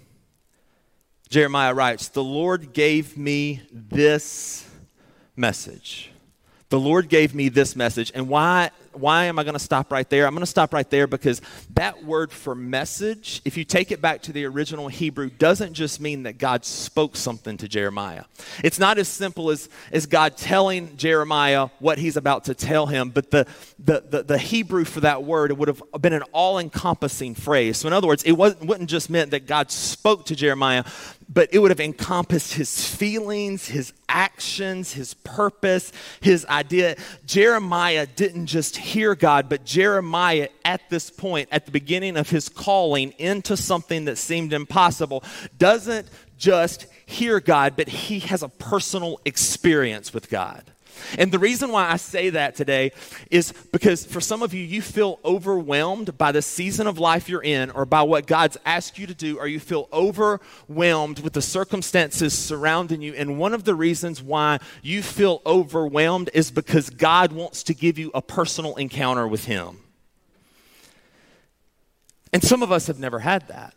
Jeremiah 1.29 1.74
writes, 1.74 2.10
The 2.10 2.24
Lord 2.24 2.74
gave 2.74 3.17
me 3.17 3.62
this 3.72 4.67
message. 5.36 6.12
The 6.70 6.79
Lord 6.79 7.10
gave 7.10 7.34
me 7.34 7.50
this 7.50 7.75
message. 7.75 8.12
And 8.13 8.27
why 8.27 8.72
why 8.93 9.25
am 9.25 9.39
I 9.39 9.43
going 9.43 9.53
to 9.53 9.60
stop 9.60 9.91
right 9.91 10.10
there? 10.10 10.25
I'm 10.25 10.33
going 10.33 10.41
to 10.41 10.45
stop 10.45 10.74
right 10.74 10.89
there 10.89 11.07
because 11.07 11.41
that 11.74 12.03
word 12.03 12.31
for 12.31 12.55
message, 12.55 13.41
if 13.45 13.57
you 13.57 13.63
take 13.63 13.91
it 13.91 14.01
back 14.01 14.21
to 14.24 14.33
the 14.33 14.45
original 14.45 14.88
Hebrew, 14.88 15.29
doesn't 15.29 15.74
just 15.74 16.00
mean 16.00 16.24
that 16.24 16.38
God 16.38 16.65
spoke 16.65 17.15
something 17.15 17.57
to 17.57 17.67
Jeremiah. 17.67 18.24
It's 18.63 18.79
not 18.79 18.98
as 18.98 19.07
simple 19.07 19.50
as, 19.50 19.69
as 19.91 20.05
God 20.05 20.38
telling 20.38 20.98
Jeremiah 20.98 21.69
what 21.79 21.98
he's 21.98 22.17
about 22.17 22.45
to 22.45 22.53
tell 22.53 22.88
him, 22.88 23.10
but 23.10 23.31
the, 23.31 23.48
the, 23.79 24.03
the, 24.07 24.24
the 24.24 24.38
Hebrew 24.38 24.86
for 24.86 25.01
that 25.01 25.24
word, 25.24 25.51
it 25.51 25.57
would 25.57 25.67
have 25.67 25.81
been 26.00 26.13
an 26.13 26.24
all 26.31 26.60
encompassing 26.60 27.36
phrase. 27.36 27.77
So, 27.77 27.88
in 27.88 27.93
other 27.93 28.07
words, 28.07 28.24
it 28.24 28.33
wasn't, 28.33 28.65
wouldn't 28.65 28.89
just 28.89 29.10
meant 29.10 29.31
that 29.31 29.48
God 29.48 29.71
spoke 29.71 30.25
to 30.27 30.36
Jeremiah, 30.36 30.83
but 31.33 31.50
it 31.53 31.59
would 31.59 31.71
have 31.71 31.79
encompassed 31.79 32.53
his 32.53 32.85
feelings, 32.85 33.67
his 33.67 33.93
actions, 34.09 34.93
his 34.93 35.13
purpose, 35.13 35.91
his 36.19 36.45
idea. 36.45 36.97
Jeremiah 37.25 38.05
didn't 38.05 38.47
just 38.47 38.75
hear 38.75 39.15
God, 39.15 39.47
but 39.47 39.63
Jeremiah, 39.63 40.50
at 40.65 40.89
this 40.89 41.09
point, 41.09 41.47
at 41.51 41.65
the 41.65 41.71
beginning 41.71 42.17
of 42.17 42.29
his 42.29 42.50
calling 42.50 43.11
into 43.17 43.55
something 43.55 44.05
that 44.05 44.17
seemed 44.17 44.51
impossible, 44.51 45.23
doesn't 45.57 46.07
just 46.38 46.88
hear 47.05 47.39
God, 47.39 47.75
but 47.77 47.88
he 47.88 48.19
has 48.19 48.43
a 48.43 48.50
personal 48.50 49.19
experience 49.25 50.13
with 50.13 50.29
God. 50.29 50.70
And 51.17 51.31
the 51.31 51.39
reason 51.39 51.72
why 51.72 51.89
I 51.89 51.98
say 51.98 52.29
that 52.31 52.55
today 52.55 52.91
is 53.29 53.51
because 53.72 54.05
for 54.05 54.22
some 54.22 54.41
of 54.41 54.53
you, 54.53 54.63
you 54.63 54.81
feel 54.81 55.20
overwhelmed 55.25 56.17
by 56.17 56.31
the 56.31 56.41
season 56.41 56.88
of 56.88 57.00
life 57.00 57.29
you're 57.29 57.43
in 57.43 57.72
or 57.72 57.86
by 57.86 58.01
what 58.01 58.27
God's 58.27 58.58
asked 58.65 58.98
you 58.98 59.08
to 59.08 59.13
do, 59.13 59.38
or 59.38 59.48
you 59.48 59.60
feel 59.60 59.88
overwhelmed 59.91 61.20
with 61.20 61.34
the 61.34 61.41
circumstances 61.41 62.38
surrounding 62.38 63.01
you. 63.01 63.13
And 63.13 63.38
one 63.38 63.53
of 63.53 63.63
the 63.63 63.75
reasons 63.75 64.22
why 64.22 64.60
you 64.81 65.01
feel 65.01 65.41
overwhelmed 65.46 66.29
is 66.34 66.51
because 66.51 66.89
God 66.89 67.31
wants 67.31 67.63
to 67.63 67.74
give 67.74 67.98
you 67.98 68.12
a 68.13 68.22
personal 68.22 68.75
encounter 68.75 69.27
with 69.27 69.46
Him. 69.46 69.79
And 72.34 72.43
some 72.43 72.63
of 72.63 72.72
us 72.72 72.88
have 72.88 73.00
never 73.00 73.20
had 73.20 73.48
that. 73.50 73.74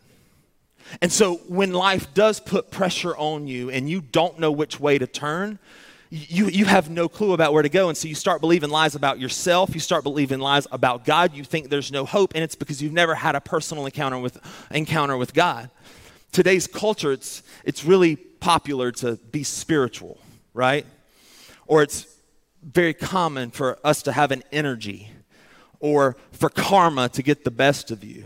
And 1.01 1.11
so 1.11 1.35
when 1.47 1.73
life 1.73 2.13
does 2.13 2.39
put 2.39 2.71
pressure 2.71 3.15
on 3.15 3.47
you 3.47 3.69
and 3.69 3.89
you 3.89 4.01
don't 4.01 4.39
know 4.39 4.51
which 4.51 4.79
way 4.79 4.97
to 4.97 5.07
turn, 5.07 5.59
you, 6.09 6.47
you 6.47 6.65
have 6.65 6.89
no 6.89 7.09
clue 7.09 7.33
about 7.33 7.53
where 7.53 7.63
to 7.63 7.69
go. 7.69 7.89
And 7.89 7.97
so 7.97 8.07
you 8.07 8.15
start 8.15 8.41
believing 8.41 8.69
lies 8.69 8.95
about 8.95 9.19
yourself. 9.19 9.73
You 9.73 9.79
start 9.79 10.03
believing 10.03 10.39
lies 10.39 10.67
about 10.71 11.03
God. 11.03 11.33
You 11.33 11.43
think 11.43 11.69
there's 11.69 11.91
no 11.91 12.05
hope. 12.05 12.33
And 12.35 12.43
it's 12.43 12.55
because 12.55 12.81
you've 12.81 12.93
never 12.93 13.15
had 13.15 13.35
a 13.35 13.41
personal 13.41 13.85
encounter 13.85 14.19
with, 14.19 14.37
encounter 14.71 15.17
with 15.17 15.33
God. 15.33 15.69
Today's 16.31 16.67
culture, 16.67 17.11
it's, 17.11 17.43
it's 17.63 17.83
really 17.83 18.15
popular 18.15 18.91
to 18.91 19.15
be 19.31 19.43
spiritual, 19.43 20.19
right? 20.53 20.85
Or 21.65 21.81
it's 21.81 22.07
very 22.61 22.93
common 22.93 23.51
for 23.51 23.79
us 23.83 24.03
to 24.03 24.11
have 24.11 24.31
an 24.31 24.43
energy 24.51 25.11
or 25.79 26.17
for 26.31 26.49
karma 26.49 27.09
to 27.09 27.23
get 27.23 27.43
the 27.43 27.51
best 27.51 27.91
of 27.91 28.03
you. 28.03 28.25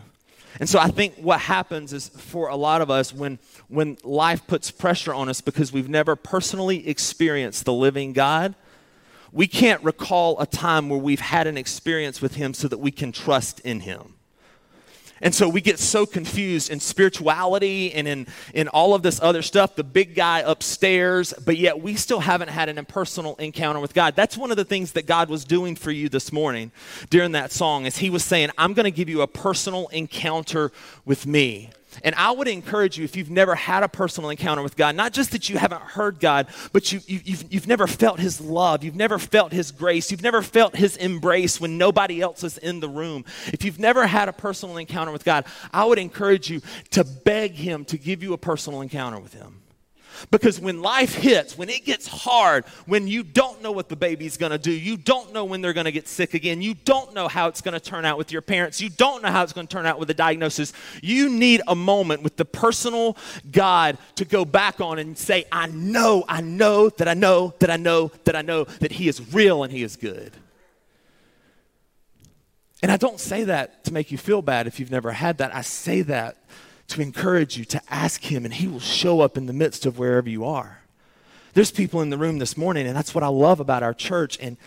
And 0.59 0.67
so 0.67 0.77
I 0.77 0.89
think 0.89 1.15
what 1.15 1.39
happens 1.39 1.93
is 1.93 2.09
for 2.09 2.49
a 2.49 2.55
lot 2.55 2.81
of 2.81 2.91
us 2.91 3.13
when 3.13 3.39
when 3.69 3.97
life 4.03 4.45
puts 4.45 4.71
pressure 4.71 5.13
on 5.13 5.29
us 5.29 5.39
because 5.39 5.71
we've 5.71 5.87
never 5.89 6.15
personally 6.15 6.87
experienced 6.87 7.63
the 7.65 7.73
living 7.73 8.11
God, 8.11 8.55
we 9.31 9.47
can't 9.47 9.81
recall 9.83 10.39
a 10.39 10.45
time 10.45 10.89
where 10.89 10.99
we've 10.99 11.21
had 11.21 11.47
an 11.47 11.57
experience 11.57 12.21
with 12.21 12.35
him 12.35 12.53
so 12.53 12.67
that 12.67 12.79
we 12.79 12.91
can 12.91 13.11
trust 13.11 13.61
in 13.61 13.81
him. 13.81 14.15
And 15.21 15.35
so 15.35 15.49
we 15.49 15.61
get 15.61 15.79
so 15.79 16.05
confused 16.05 16.69
in 16.69 16.79
spirituality 16.79 17.93
and 17.93 18.07
in, 18.07 18.27
in 18.53 18.67
all 18.67 18.93
of 18.93 19.03
this 19.03 19.19
other 19.21 19.41
stuff, 19.41 19.75
the 19.75 19.83
big 19.83 20.15
guy 20.15 20.39
upstairs, 20.39 21.33
but 21.45 21.57
yet 21.57 21.81
we 21.81 21.95
still 21.95 22.19
haven't 22.19 22.49
had 22.49 22.69
an 22.69 22.77
impersonal 22.77 23.35
encounter 23.35 23.79
with 23.79 23.93
God. 23.93 24.15
That's 24.15 24.38
one 24.38 24.51
of 24.51 24.57
the 24.57 24.65
things 24.65 24.93
that 24.93 25.05
God 25.05 25.29
was 25.29 25.45
doing 25.45 25.75
for 25.75 25.91
you 25.91 26.09
this 26.09 26.31
morning 26.31 26.71
during 27.09 27.33
that 27.33 27.51
song, 27.51 27.85
is 27.85 27.97
He 27.97 28.09
was 28.09 28.23
saying, 28.23 28.49
I'm 28.57 28.73
going 28.73 28.85
to 28.85 28.91
give 28.91 29.09
you 29.09 29.21
a 29.21 29.27
personal 29.27 29.88
encounter 29.89 30.71
with 31.05 31.25
me. 31.25 31.69
And 32.03 32.15
I 32.15 32.31
would 32.31 32.48
encourage 32.48 32.98
you, 32.98 33.03
if 33.03 33.15
you've 33.15 33.29
never 33.29 33.55
had 33.55 33.84
a 33.84 33.88
personal 33.88 34.29
encounter 34.29 34.62
with 34.62 34.75
God, 34.75 34.96
not 34.96 35.13
just 35.13 35.31
that 35.31 35.50
you 35.50 35.58
haven't 35.58 35.81
heard 35.81 36.19
God, 36.19 36.48
but 36.72 36.91
you, 36.91 37.00
you, 37.08 37.19
you've, 37.24 37.53
you've 37.53 37.67
never 37.67 37.88
felt 37.88 38.19
His 38.19 38.39
love, 38.39 38.84
you've 38.84 38.96
never 38.96 39.17
felt 39.19 39.51
His 39.51 39.72
grace, 39.72 40.12
you've 40.12 40.24
never 40.24 40.41
felt 40.41 40.75
His 40.75 40.98
embrace 40.98 41.60
when 41.60 41.77
nobody 41.77 42.22
else 42.22 42.43
is 42.43 42.58
in 42.58 42.79
the 42.79 42.89
room. 42.89 43.25
If 43.48 43.65
you've 43.65 43.79
never 43.79 44.08
had 44.08 44.29
a 44.29 44.34
personal 44.34 44.77
encounter 44.77 45.12
with 45.12 45.25
God, 45.25 45.46
I 45.74 45.86
would 45.86 46.00
encourage 46.00 46.50
you 46.50 46.62
to 46.91 47.03
beg 47.03 47.53
Him 47.53 47.86
to 47.86 47.98
give 47.98 48.24
you 48.24 48.34
a 48.34 48.38
personal 48.38 48.81
encounter 48.81 49.19
with 49.19 49.34
Him. 49.34 49.58
Because 50.31 50.59
when 50.59 50.81
life 50.81 51.15
hits, 51.15 51.57
when 51.57 51.69
it 51.69 51.85
gets 51.85 52.07
hard, 52.07 52.65
when 52.85 53.07
you 53.07 53.23
don't 53.23 53.61
know 53.61 53.71
what 53.71 53.89
the 53.89 53.95
baby's 53.95 54.38
gonna 54.38 54.57
do, 54.57 54.71
you 54.71 54.97
don't 54.97 55.33
know 55.33 55.45
when 55.45 55.61
they're 55.61 55.73
gonna 55.73 55.91
get 55.91 56.07
sick 56.07 56.33
again, 56.33 56.61
you 56.61 56.73
don't 56.73 57.13
know 57.13 57.27
how 57.27 57.47
it's 57.47 57.61
gonna 57.61 57.79
turn 57.79 58.05
out 58.05 58.17
with 58.17 58.31
your 58.31 58.41
parents, 58.41 58.81
you 58.81 58.89
don't 58.89 59.23
know 59.23 59.31
how 59.31 59.43
it's 59.43 59.53
gonna 59.53 59.67
turn 59.67 59.85
out 59.85 59.99
with 59.99 60.07
the 60.07 60.13
diagnosis, 60.13 60.73
you 61.01 61.29
need 61.29 61.61
a 61.67 61.75
moment 61.75 62.23
with 62.23 62.38
the 62.38 62.45
personal 62.45 63.17
God 63.51 63.97
to 64.15 64.25
go 64.25 64.45
back 64.45 64.81
on 64.81 64.99
and 64.99 65.17
say, 65.17 65.45
I 65.51 65.67
know, 65.67 66.23
I 66.27 66.41
know 66.41 66.89
that 66.89 67.07
I 67.07 67.13
know 67.13 67.53
that 67.59 67.69
I 67.69 67.77
know 67.77 68.11
that 68.25 68.35
I 68.35 68.41
know 68.41 68.63
that 68.63 68.91
He 68.91 69.07
is 69.07 69.33
real 69.33 69.63
and 69.63 69.71
He 69.71 69.83
is 69.83 69.95
good. 69.95 70.33
And 72.81 72.91
I 72.91 72.97
don't 72.97 73.19
say 73.19 73.43
that 73.45 73.83
to 73.85 73.93
make 73.93 74.11
you 74.11 74.17
feel 74.17 74.41
bad 74.41 74.67
if 74.67 74.79
you've 74.79 74.91
never 74.91 75.11
had 75.11 75.39
that. 75.39 75.53
I 75.53 75.61
say 75.61 76.01
that 76.03 76.38
to 76.89 77.01
encourage 77.01 77.58
you 77.58 77.65
to 77.65 77.81
ask 77.89 78.24
Him, 78.24 78.46
and 78.46 78.53
He 78.53 78.67
will 78.67 78.79
show 78.79 79.22
up 79.22 79.38
in 79.38 79.46
the 79.46 79.53
midst 79.53 79.86
of 79.86 79.98
wherever 79.98 80.29
you 80.29 80.46
are. 80.46 80.81
There's 81.53 81.72
people 81.72 82.01
in 82.01 82.10
the 82.10 82.17
room 82.17 82.39
this 82.39 82.55
morning, 82.58 82.86
and 82.88 82.96
that's 82.96 83.15
what 83.15 83.24
I 83.24 83.27
love 83.27 83.60
about 83.60 83.84
our 83.84 83.93
church. 83.93 84.38
And 84.39 84.58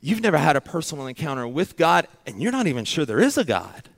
you've 0.00 0.20
never 0.20 0.38
had 0.38 0.56
a 0.56 0.60
personal 0.60 1.06
encounter 1.06 1.46
with 1.46 1.76
God, 1.76 2.08
and 2.26 2.42
you're 2.42 2.52
not 2.52 2.66
even 2.66 2.84
sure 2.84 3.04
there 3.04 3.20
is 3.20 3.38
a 3.38 3.44
God. 3.44 3.88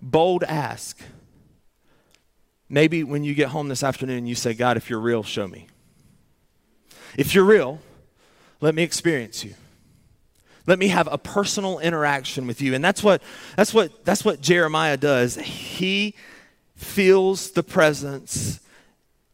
Bold 0.00 0.44
ask. 0.44 0.98
Maybe 2.68 3.04
when 3.04 3.24
you 3.24 3.34
get 3.34 3.48
home 3.48 3.68
this 3.68 3.82
afternoon, 3.82 4.26
you 4.26 4.34
say, 4.34 4.54
God, 4.54 4.76
if 4.76 4.88
you're 4.88 5.00
real, 5.00 5.22
show 5.22 5.46
me. 5.46 5.66
If 7.16 7.34
you're 7.34 7.44
real, 7.44 7.80
let 8.60 8.74
me 8.74 8.82
experience 8.82 9.44
you. 9.44 9.54
Let 10.70 10.78
me 10.78 10.86
have 10.86 11.08
a 11.10 11.18
personal 11.18 11.80
interaction 11.80 12.46
with 12.46 12.62
you. 12.62 12.74
And 12.74 12.84
that's 12.84 13.02
what, 13.02 13.24
that's 13.56 13.74
what, 13.74 14.04
that's 14.04 14.24
what 14.24 14.40
Jeremiah 14.40 14.96
does. 14.96 15.34
He 15.34 16.14
feels 16.76 17.50
the 17.50 17.64
presence 17.64 18.60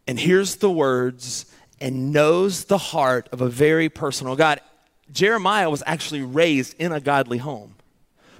and 0.06 0.18
hears 0.18 0.56
the 0.56 0.70
words 0.70 1.44
and 1.78 2.10
knows 2.10 2.64
the 2.64 2.78
heart 2.78 3.28
of 3.32 3.42
a 3.42 3.50
very 3.50 3.90
personal 3.90 4.34
God. 4.34 4.62
Jeremiah 5.12 5.68
was 5.68 5.82
actually 5.84 6.22
raised 6.22 6.74
in 6.78 6.90
a 6.90 7.00
godly 7.00 7.36
home, 7.36 7.74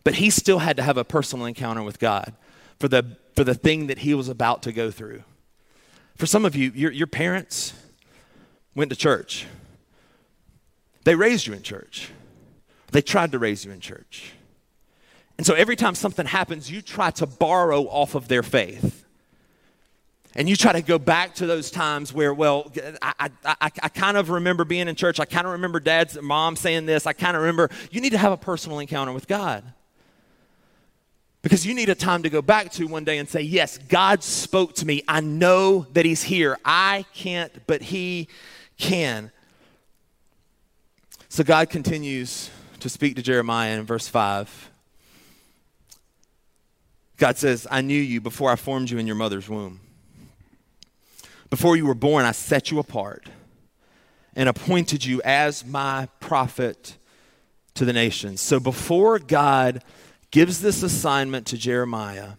but 0.03 0.15
he 0.15 0.31
still 0.31 0.61
had 0.61 0.79
to 0.79 0.83
have 0.83 0.97
a 0.97 1.05
personal 1.05 1.45
encounter 1.45 1.83
with 1.83 1.99
God 1.99 2.33
for 2.81 2.89
the, 2.89 3.19
for 3.35 3.45
the 3.45 3.55
thing 3.55 3.89
that 3.89 3.99
he 3.99 4.15
was 4.15 4.31
about 4.31 4.63
to 4.63 4.73
go 4.73 4.91
through. 4.91 5.23
For 6.17 6.25
some 6.25 6.47
of 6.47 6.57
you, 6.57 6.73
your, 6.75 6.93
your 6.93 7.09
parents 7.09 7.75
went 8.75 8.89
to 8.89 8.97
church, 8.97 9.47
they 11.05 11.15
raised 11.15 11.47
you 11.47 11.53
in 11.53 11.61
church. 11.61 12.11
They 12.93 13.03
tried 13.03 13.33
to 13.33 13.39
raise 13.39 13.65
you 13.65 13.73
in 13.73 13.81
church. 13.81 14.33
And 15.39 15.47
so 15.47 15.55
every 15.55 15.77
time 15.77 15.95
something 15.95 16.27
happens, 16.27 16.71
you 16.71 16.81
try 16.81 17.11
to 17.13 17.27
borrow 17.27 17.83
off 17.85 18.15
of 18.15 18.29
their 18.29 18.43
faith. 18.43 19.05
And 20.35 20.49
you 20.49 20.57
try 20.57 20.73
to 20.73 20.83
go 20.83 20.99
back 20.99 21.35
to 21.37 21.47
those 21.47 21.71
times 21.71 22.13
where, 22.13 22.33
well, 22.33 22.71
I, 23.01 23.13
I, 23.19 23.31
I, 23.45 23.71
I 23.83 23.89
kind 23.89 24.19
of 24.19 24.29
remember 24.29 24.65
being 24.65 24.87
in 24.87 24.95
church. 24.95 25.19
I 25.19 25.25
kind 25.25 25.47
of 25.47 25.55
remember 25.55 25.81
dad's 25.81 26.21
mom 26.21 26.57
saying 26.57 26.85
this. 26.85 27.07
I 27.07 27.15
kind 27.15 27.37
of 27.37 27.43
remember. 27.43 27.71
You 27.91 28.03
need 28.03 28.11
to 28.11 28.19
have 28.19 28.33
a 28.33 28.37
personal 28.37 28.79
encounter 28.79 29.13
with 29.13 29.27
God. 29.27 29.65
Because 31.41 31.65
you 31.65 31.75
need 31.75 31.89
a 31.89 31.95
time 31.95 32.23
to 32.25 32.29
go 32.29 32.43
back 32.43 32.73
to 32.73 32.87
one 32.87 33.05
day 33.05 33.19
and 33.19 33.29
say, 33.29 33.41
Yes, 33.41 33.79
God 33.79 34.23
spoke 34.23 34.75
to 34.75 34.87
me. 34.87 35.03
I 35.07 35.21
know 35.21 35.87
that 35.93 36.05
He's 36.05 36.23
here. 36.23 36.59
I 36.65 37.07
can't, 37.15 37.53
but 37.67 37.81
He 37.81 38.29
can. 38.79 39.31
So 41.29 41.45
God 41.45 41.71
continues 41.71 42.51
to 42.87 42.91
speak 42.91 43.17
to 43.17 43.23
Jeremiah 43.23 43.77
in 43.77 43.85
verse 43.85 44.07
5. 44.07 44.71
God 47.17 47.37
says, 47.37 47.67
I 47.69 47.81
knew 47.81 48.01
you 48.01 48.21
before 48.21 48.53
I 48.53 48.55
formed 48.55 48.91
you 48.91 48.99
in 48.99 49.09
your 49.09 49.17
mother's 49.17 49.49
womb. 49.49 49.81
Before 51.51 51.77
you 51.77 51.85
were 51.85 51.95
born, 51.95 52.25
I 52.25 52.31
set 52.31 52.71
you 52.71 52.79
apart 52.79 53.29
and 54.37 54.49
appointed 54.49 55.05
you 55.05 55.21
as 55.25 55.65
my 55.65 56.09
prophet 56.21 56.97
to 57.75 57.85
the 57.85 57.93
nations. 57.93 58.41
So 58.41 58.61
before 58.61 59.19
God 59.19 59.83
gives 60.31 60.61
this 60.61 60.85
assignment 60.85 61.47
to 61.49 61.59
Jeremiah, 61.59 62.35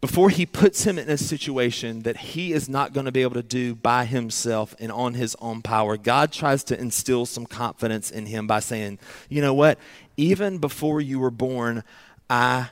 before 0.00 0.30
he 0.30 0.44
puts 0.44 0.84
him 0.84 0.98
in 0.98 1.08
a 1.08 1.16
situation 1.16 2.02
that 2.02 2.16
he 2.16 2.52
is 2.52 2.68
not 2.68 2.92
going 2.92 3.06
to 3.06 3.12
be 3.12 3.22
able 3.22 3.34
to 3.34 3.42
do 3.42 3.74
by 3.74 4.04
himself 4.04 4.74
and 4.78 4.92
on 4.92 5.14
his 5.14 5.34
own 5.40 5.62
power, 5.62 5.96
God 5.96 6.32
tries 6.32 6.62
to 6.64 6.78
instill 6.78 7.26
some 7.26 7.46
confidence 7.46 8.10
in 8.10 8.26
him 8.26 8.46
by 8.46 8.60
saying, 8.60 8.98
You 9.28 9.40
know 9.40 9.54
what? 9.54 9.78
Even 10.16 10.58
before 10.58 11.00
you 11.00 11.18
were 11.18 11.30
born, 11.30 11.82
I 12.28 12.70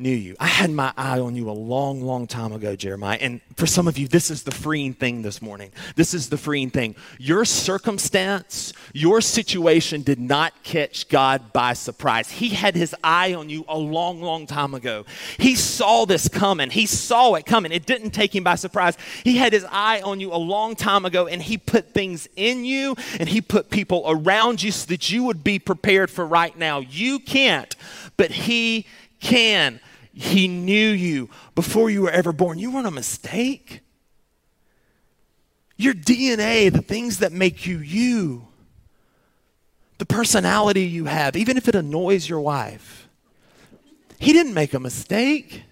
knew 0.00 0.14
you. 0.14 0.36
I 0.40 0.46
had 0.46 0.70
my 0.70 0.92
eye 0.96 1.20
on 1.20 1.36
you 1.36 1.50
a 1.50 1.52
long, 1.52 2.00
long 2.00 2.26
time 2.26 2.52
ago, 2.52 2.74
Jeremiah. 2.74 3.18
And 3.20 3.40
for 3.56 3.66
some 3.66 3.86
of 3.86 3.98
you, 3.98 4.08
this 4.08 4.30
is 4.30 4.42
the 4.42 4.50
freeing 4.50 4.94
thing 4.94 5.22
this 5.22 5.42
morning. 5.42 5.70
This 5.96 6.14
is 6.14 6.28
the 6.28 6.36
freeing 6.36 6.70
thing. 6.70 6.96
Your 7.18 7.44
circumstance, 7.44 8.72
your 8.92 9.20
situation 9.20 10.02
did 10.02 10.18
not 10.18 10.52
catch 10.62 11.08
God 11.08 11.52
by 11.52 11.74
surprise. 11.74 12.30
He 12.30 12.50
had 12.50 12.74
his 12.74 12.94
eye 13.04 13.34
on 13.34 13.50
you 13.50 13.64
a 13.68 13.78
long, 13.78 14.22
long 14.22 14.46
time 14.46 14.74
ago. 14.74 15.04
He 15.38 15.54
saw 15.54 16.06
this 16.06 16.28
coming. 16.28 16.70
He 16.70 16.86
saw 16.86 17.34
it 17.34 17.46
coming. 17.46 17.72
It 17.72 17.86
didn't 17.86 18.10
take 18.10 18.34
him 18.34 18.44
by 18.44 18.54
surprise. 18.54 18.96
He 19.22 19.36
had 19.36 19.52
his 19.52 19.66
eye 19.70 20.00
on 20.00 20.20
you 20.20 20.32
a 20.32 20.36
long 20.36 20.74
time 20.74 21.04
ago, 21.04 21.26
and 21.26 21.42
he 21.42 21.58
put 21.58 21.92
things 21.92 22.28
in 22.36 22.64
you 22.64 22.96
and 23.18 23.28
he 23.28 23.40
put 23.40 23.70
people 23.70 24.04
around 24.06 24.62
you 24.62 24.72
so 24.72 24.86
that 24.86 25.10
you 25.10 25.24
would 25.24 25.44
be 25.44 25.58
prepared 25.58 26.10
for 26.10 26.26
right 26.26 26.56
now. 26.56 26.80
You 26.80 27.18
can't, 27.18 27.74
but 28.16 28.30
he 28.30 28.86
can. 29.20 29.80
He 30.20 30.48
knew 30.48 30.90
you 30.90 31.30
before 31.54 31.88
you 31.88 32.02
were 32.02 32.10
ever 32.10 32.30
born. 32.30 32.58
You 32.58 32.70
weren't 32.70 32.86
a 32.86 32.90
mistake. 32.90 33.80
Your 35.78 35.94
DNA, 35.94 36.70
the 36.70 36.82
things 36.82 37.20
that 37.20 37.32
make 37.32 37.66
you 37.66 37.78
you, 37.78 38.46
the 39.96 40.04
personality 40.04 40.82
you 40.82 41.06
have, 41.06 41.36
even 41.36 41.56
if 41.56 41.68
it 41.68 41.74
annoys 41.74 42.28
your 42.28 42.40
wife, 42.42 43.08
he 44.18 44.34
didn't 44.34 44.52
make 44.52 44.74
a 44.74 44.78
mistake. 44.78 45.62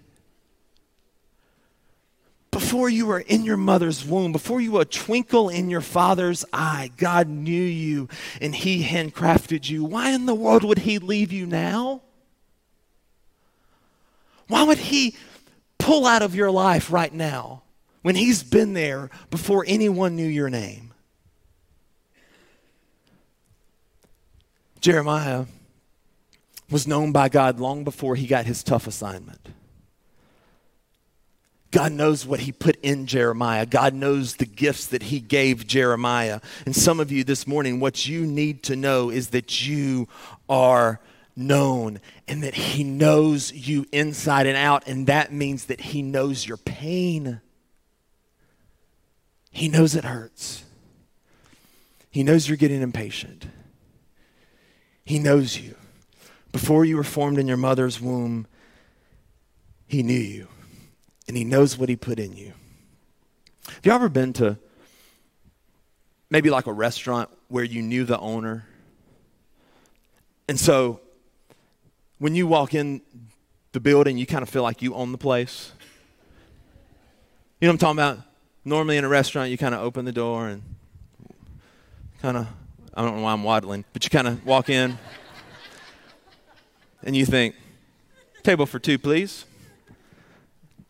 Before 2.51 2.89
you 2.89 3.05
were 3.05 3.21
in 3.21 3.45
your 3.45 3.59
mother's 3.59 4.03
womb, 4.03 4.33
before 4.33 4.63
you 4.63 4.73
were 4.73 4.81
a 4.81 4.87
twinkle 4.87 5.51
in 5.51 5.69
your 5.69 5.83
father's 5.83 6.47
eye, 6.55 6.91
God 6.97 7.29
knew 7.29 7.53
you 7.53 8.09
and 8.41 8.55
he 8.55 8.83
handcrafted 8.83 9.69
you. 9.69 9.85
Why 9.85 10.13
in 10.13 10.25
the 10.25 10.35
world 10.35 10.65
would 10.65 10.79
he 10.79 10.99
leave 10.99 11.35
you 11.35 11.45
now? 11.47 12.01
Why 14.49 14.65
would 14.65 14.79
he 14.79 15.17
pull 15.79 16.07
out 16.07 16.23
of 16.23 16.35
your 16.35 16.51
life 16.51 16.91
right 16.93 17.13
now 17.13 17.63
when 18.03 18.17
he's 18.17 18.43
been 18.43 18.73
there 18.73 19.11
before 19.31 19.65
anyone 19.67 20.17
knew 20.17 20.27
your 20.27 20.51
name? 20.51 20.93
Jeremiah 24.81 25.47
was 26.71 26.87
known 26.87 27.13
by 27.13 27.29
God 27.29 27.61
long 27.61 27.85
before 27.85 28.17
he 28.17 28.27
got 28.27 28.47
his 28.47 28.63
tough 28.63 28.87
assignment. 28.87 29.49
God 31.71 31.93
knows 31.93 32.25
what 32.25 32.41
he 32.41 32.53
put 32.53 32.77
in 32.83 33.07
Jeremiah. 33.07 33.67
God 33.67 33.93
knows 33.93 34.37
the 34.37 34.47
gifts 34.47 34.87
that 34.87 35.05
he 35.05 35.21
gave 35.21 35.67
Jeremiah. 35.67 36.41
And 36.65 36.75
some 36.75 36.99
of 36.99 37.13
you 37.13 37.25
this 37.25 37.47
morning, 37.47 37.79
what 37.79 38.07
you 38.07 38.25
need 38.25 38.63
to 38.65 38.77
know 38.77 39.11
is 39.11 39.29
that 39.31 39.67
you 39.67 40.09
are 40.49 41.01
known 41.39 42.01
and 42.27 42.43
that 42.43 42.55
He 42.55 42.85
knows 42.85 43.53
you 43.53 43.87
inside 43.93 44.47
and 44.47 44.57
out. 44.57 44.87
And 44.87 45.07
that 45.07 45.33
means 45.33 45.67
that 45.67 45.81
He 45.81 46.03
knows 46.03 46.47
your 46.47 46.57
pain. 46.57 47.41
He 49.51 49.69
knows 49.69 49.95
it 49.95 50.05
hurts. 50.05 50.65
He 52.11 52.23
knows 52.23 52.49
you're 52.49 52.57
getting 52.57 52.83
impatient. 52.83 53.47
He 55.05 55.19
knows 55.19 55.59
you. 55.59 55.75
Before 56.53 56.85
you 56.85 56.97
were 56.97 57.05
formed 57.05 57.39
in 57.39 57.47
your 57.47 57.57
mother's 57.57 58.01
womb, 58.01 58.47
He 59.87 60.03
knew 60.03 60.15
you. 60.15 60.49
And 61.27 61.37
He 61.37 61.45
knows 61.45 61.79
what 61.79 61.89
He 61.89 61.97
put 61.97 62.19
in 62.19 62.37
you. 62.37 62.53
Have 63.67 63.85
you 63.85 63.93
ever 63.93 64.09
been 64.09 64.33
to 64.35 64.59
maybe 66.31 66.51
like 66.51 66.67
a 66.67 66.73
restaurant 66.73 67.31
where 67.49 67.65
you 67.65 67.83
knew 67.83 68.05
the 68.05 68.19
owner? 68.19 68.67
And 70.49 70.59
so 70.59 71.01
when 72.19 72.35
you 72.35 72.47
walk 72.47 72.75
in 72.75 73.01
the 73.73 73.81
building, 73.81 74.19
you 74.19 74.27
kind 74.27 74.43
of 74.43 74.49
feel 74.49 74.63
like 74.63 74.83
you 74.83 74.95
own 74.95 75.13
the 75.13 75.19
place. 75.19 75.73
You 77.61 77.67
know 77.67 77.73
what 77.73 77.75
I'm 77.75 77.97
talking 77.97 77.99
about? 77.99 78.27
Normally 78.65 78.97
in 78.97 79.05
a 79.05 79.09
restaurant, 79.09 79.51
you 79.51 79.59
kind 79.59 79.75
of 79.75 79.81
open 79.81 80.05
the 80.05 80.13
door 80.13 80.49
and 80.49 80.63
kind 82.21 82.37
of, 82.37 82.47
I 82.95 83.03
don't 83.03 83.17
know 83.17 83.23
why 83.23 83.33
I'm 83.33 83.45
waddling, 83.45 83.85
but 83.93 84.05
you 84.05 84.11
kind 84.11 84.29
of 84.29 84.45
walk 84.45 84.69
in 84.69 84.99
and 87.03 87.17
you 87.17 87.25
think, 87.25 87.55
table 88.43 88.67
for 88.67 88.79
two, 88.79 88.99
please. 88.99 89.45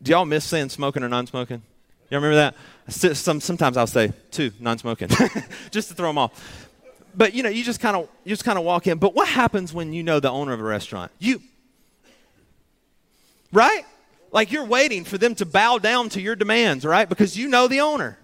Do 0.03 0.12
y'all 0.12 0.25
miss 0.25 0.45
saying 0.45 0.71
smoking 0.71 1.03
or 1.03 1.09
non 1.09 1.27
smoking? 1.27 1.62
Y'all 2.11 2.21
remember 2.21 2.37
that? 2.37 3.17
Some, 3.17 3.41
sometimes 3.41 3.77
I'll 3.77 3.87
say 3.87 4.12
two, 4.31 4.53
non 4.59 4.79
smoking, 4.79 5.09
just 5.71 5.88
to 5.88 5.95
throw 5.95 6.09
them 6.09 6.19
off 6.19 6.68
but 7.19 7.35
you 7.35 7.43
know, 7.43 7.49
you 7.49 7.65
just 7.65 7.81
kind 7.81 7.97
of 7.97 8.09
you 8.25 8.31
just 8.31 8.45
kind 8.45 8.59
of 8.59 8.65
walk 8.65 8.87
in. 8.87 8.99
But 8.99 9.15
what 9.15 9.29
happens 9.29 9.75
when 9.75 9.93
you 9.93 10.03
know 10.03 10.21
the 10.21 10.31
owner 10.31 10.53
of 10.53 10.61
a 10.61 10.65
restaurant? 10.65 11.11
You 11.19 11.43
right? 13.53 13.83
Like 14.31 14.53
you're 14.53 14.65
waiting 14.65 15.05
for 15.05 15.19
them 15.19 15.35
to 15.37 15.47
bow 15.47 15.79
down 15.79 16.11
to 16.11 16.21
your 16.21 16.37
demands, 16.37 16.85
right? 16.85 17.09
Because 17.09 17.37
you 17.37 17.49
know 17.49 17.67
the 17.67 17.81
owner. 17.81 18.19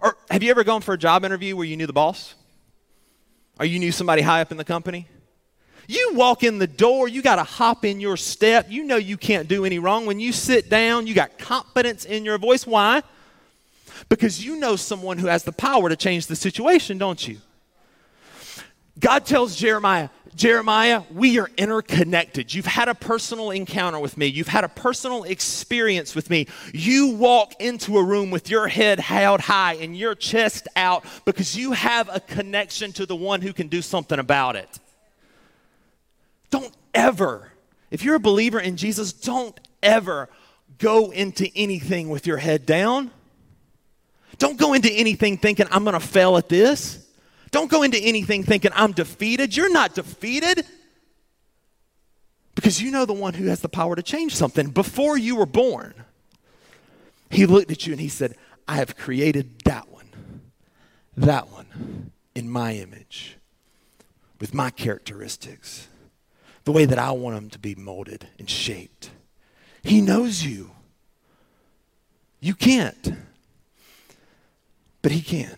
Or 0.00 0.16
have 0.30 0.42
you 0.42 0.50
ever 0.50 0.64
gone 0.64 0.80
for 0.80 0.94
a 0.94 0.98
job 0.98 1.24
interview 1.24 1.54
where 1.54 1.66
you 1.66 1.76
knew 1.76 1.86
the 1.86 1.92
boss? 1.92 2.34
Or 3.58 3.66
you 3.66 3.78
knew 3.78 3.92
somebody 3.92 4.22
high 4.22 4.40
up 4.40 4.50
in 4.50 4.56
the 4.56 4.64
company? 4.64 5.06
You 5.86 6.12
walk 6.14 6.42
in 6.42 6.58
the 6.58 6.66
door, 6.66 7.08
you 7.08 7.20
got 7.20 7.36
to 7.36 7.44
hop 7.44 7.84
in 7.84 8.00
your 8.00 8.16
step. 8.16 8.66
You 8.68 8.84
know 8.84 8.96
you 8.96 9.16
can't 9.16 9.48
do 9.48 9.64
any 9.64 9.78
wrong. 9.78 10.06
When 10.06 10.18
you 10.18 10.32
sit 10.32 10.70
down, 10.70 11.06
you 11.06 11.14
got 11.14 11.38
confidence 11.38 12.04
in 12.04 12.24
your 12.24 12.38
voice. 12.38 12.66
Why? 12.66 13.02
Because 14.08 14.44
you 14.44 14.56
know 14.56 14.76
someone 14.76 15.18
who 15.18 15.26
has 15.26 15.44
the 15.44 15.52
power 15.52 15.88
to 15.88 15.96
change 15.96 16.26
the 16.26 16.36
situation, 16.36 16.96
don't 16.96 17.26
you? 17.26 17.38
God 19.00 19.24
tells 19.24 19.56
Jeremiah, 19.56 20.10
Jeremiah, 20.36 21.02
we 21.12 21.38
are 21.38 21.50
interconnected. 21.56 22.54
You've 22.54 22.66
had 22.66 22.88
a 22.88 22.94
personal 22.94 23.50
encounter 23.50 23.98
with 23.98 24.16
me. 24.16 24.26
You've 24.26 24.48
had 24.48 24.62
a 24.62 24.68
personal 24.68 25.24
experience 25.24 26.14
with 26.14 26.30
me. 26.30 26.46
You 26.72 27.08
walk 27.16 27.54
into 27.60 27.98
a 27.98 28.04
room 28.04 28.30
with 28.30 28.48
your 28.48 28.68
head 28.68 29.00
held 29.00 29.40
high 29.40 29.74
and 29.74 29.96
your 29.96 30.14
chest 30.14 30.68
out 30.76 31.04
because 31.24 31.56
you 31.56 31.72
have 31.72 32.14
a 32.14 32.20
connection 32.20 32.92
to 32.92 33.06
the 33.06 33.16
one 33.16 33.40
who 33.40 33.52
can 33.52 33.68
do 33.68 33.82
something 33.82 34.18
about 34.18 34.54
it. 34.54 34.78
Don't 36.50 36.72
ever, 36.94 37.50
if 37.90 38.04
you're 38.04 38.16
a 38.16 38.20
believer 38.20 38.60
in 38.60 38.76
Jesus, 38.76 39.12
don't 39.12 39.58
ever 39.82 40.28
go 40.78 41.10
into 41.10 41.48
anything 41.56 42.08
with 42.08 42.26
your 42.26 42.36
head 42.36 42.66
down. 42.66 43.10
Don't 44.38 44.58
go 44.58 44.74
into 44.74 44.90
anything 44.92 45.38
thinking, 45.38 45.66
I'm 45.70 45.84
going 45.84 45.94
to 45.94 46.00
fail 46.00 46.36
at 46.36 46.48
this. 46.48 47.06
Don't 47.50 47.70
go 47.70 47.82
into 47.82 47.98
anything 47.98 48.44
thinking, 48.44 48.70
I'm 48.74 48.92
defeated. 48.92 49.56
You're 49.56 49.72
not 49.72 49.94
defeated 49.94 50.64
because 52.54 52.80
you 52.80 52.90
know 52.90 53.06
the 53.06 53.12
one 53.12 53.34
who 53.34 53.46
has 53.46 53.60
the 53.60 53.68
power 53.68 53.96
to 53.96 54.02
change 54.02 54.34
something. 54.34 54.70
Before 54.70 55.16
you 55.16 55.36
were 55.36 55.46
born, 55.46 55.94
he 57.30 57.46
looked 57.46 57.70
at 57.70 57.86
you 57.86 57.92
and 57.92 58.00
he 58.00 58.08
said, 58.08 58.36
I 58.68 58.76
have 58.76 58.96
created 58.96 59.60
that 59.64 59.90
one, 59.90 60.10
that 61.16 61.50
one 61.50 62.12
in 62.34 62.48
my 62.48 62.74
image, 62.74 63.36
with 64.40 64.54
my 64.54 64.70
characteristics, 64.70 65.88
the 66.64 66.72
way 66.72 66.84
that 66.84 66.98
I 66.98 67.10
want 67.12 67.34
them 67.34 67.50
to 67.50 67.58
be 67.58 67.74
molded 67.74 68.28
and 68.38 68.48
shaped. 68.48 69.10
He 69.82 70.00
knows 70.00 70.44
you. 70.44 70.72
You 72.40 72.54
can't, 72.54 73.14
but 75.02 75.12
he 75.12 75.20
can. 75.20 75.56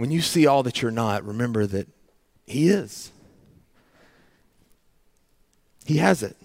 When 0.00 0.10
you 0.10 0.22
see 0.22 0.46
all 0.46 0.62
that 0.62 0.80
you're 0.80 0.90
not, 0.90 1.26
remember 1.26 1.66
that 1.66 1.86
He 2.46 2.70
is. 2.70 3.12
He 5.84 5.98
has 5.98 6.22
it. 6.22 6.38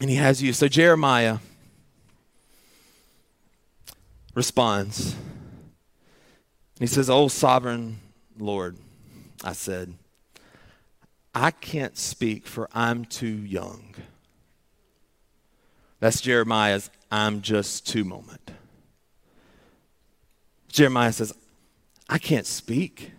And 0.00 0.08
He 0.08 0.16
has 0.16 0.42
you. 0.42 0.54
So 0.54 0.66
Jeremiah 0.66 1.40
responds. 4.34 5.14
He 6.78 6.86
says, 6.86 7.10
Oh, 7.10 7.28
sovereign 7.28 7.98
Lord, 8.38 8.78
I 9.44 9.52
said, 9.52 9.92
I 11.34 11.50
can't 11.50 11.98
speak 11.98 12.46
for 12.46 12.70
I'm 12.72 13.04
too 13.04 13.26
young. 13.26 13.94
That's 16.00 16.22
Jeremiah's 16.22 16.88
I'm 17.12 17.42
just 17.42 17.86
too 17.86 18.04
moment. 18.04 18.52
Jeremiah 20.68 21.12
says, 21.12 21.34
I 22.08 22.18
can't 22.18 22.46
speak. 22.46 23.12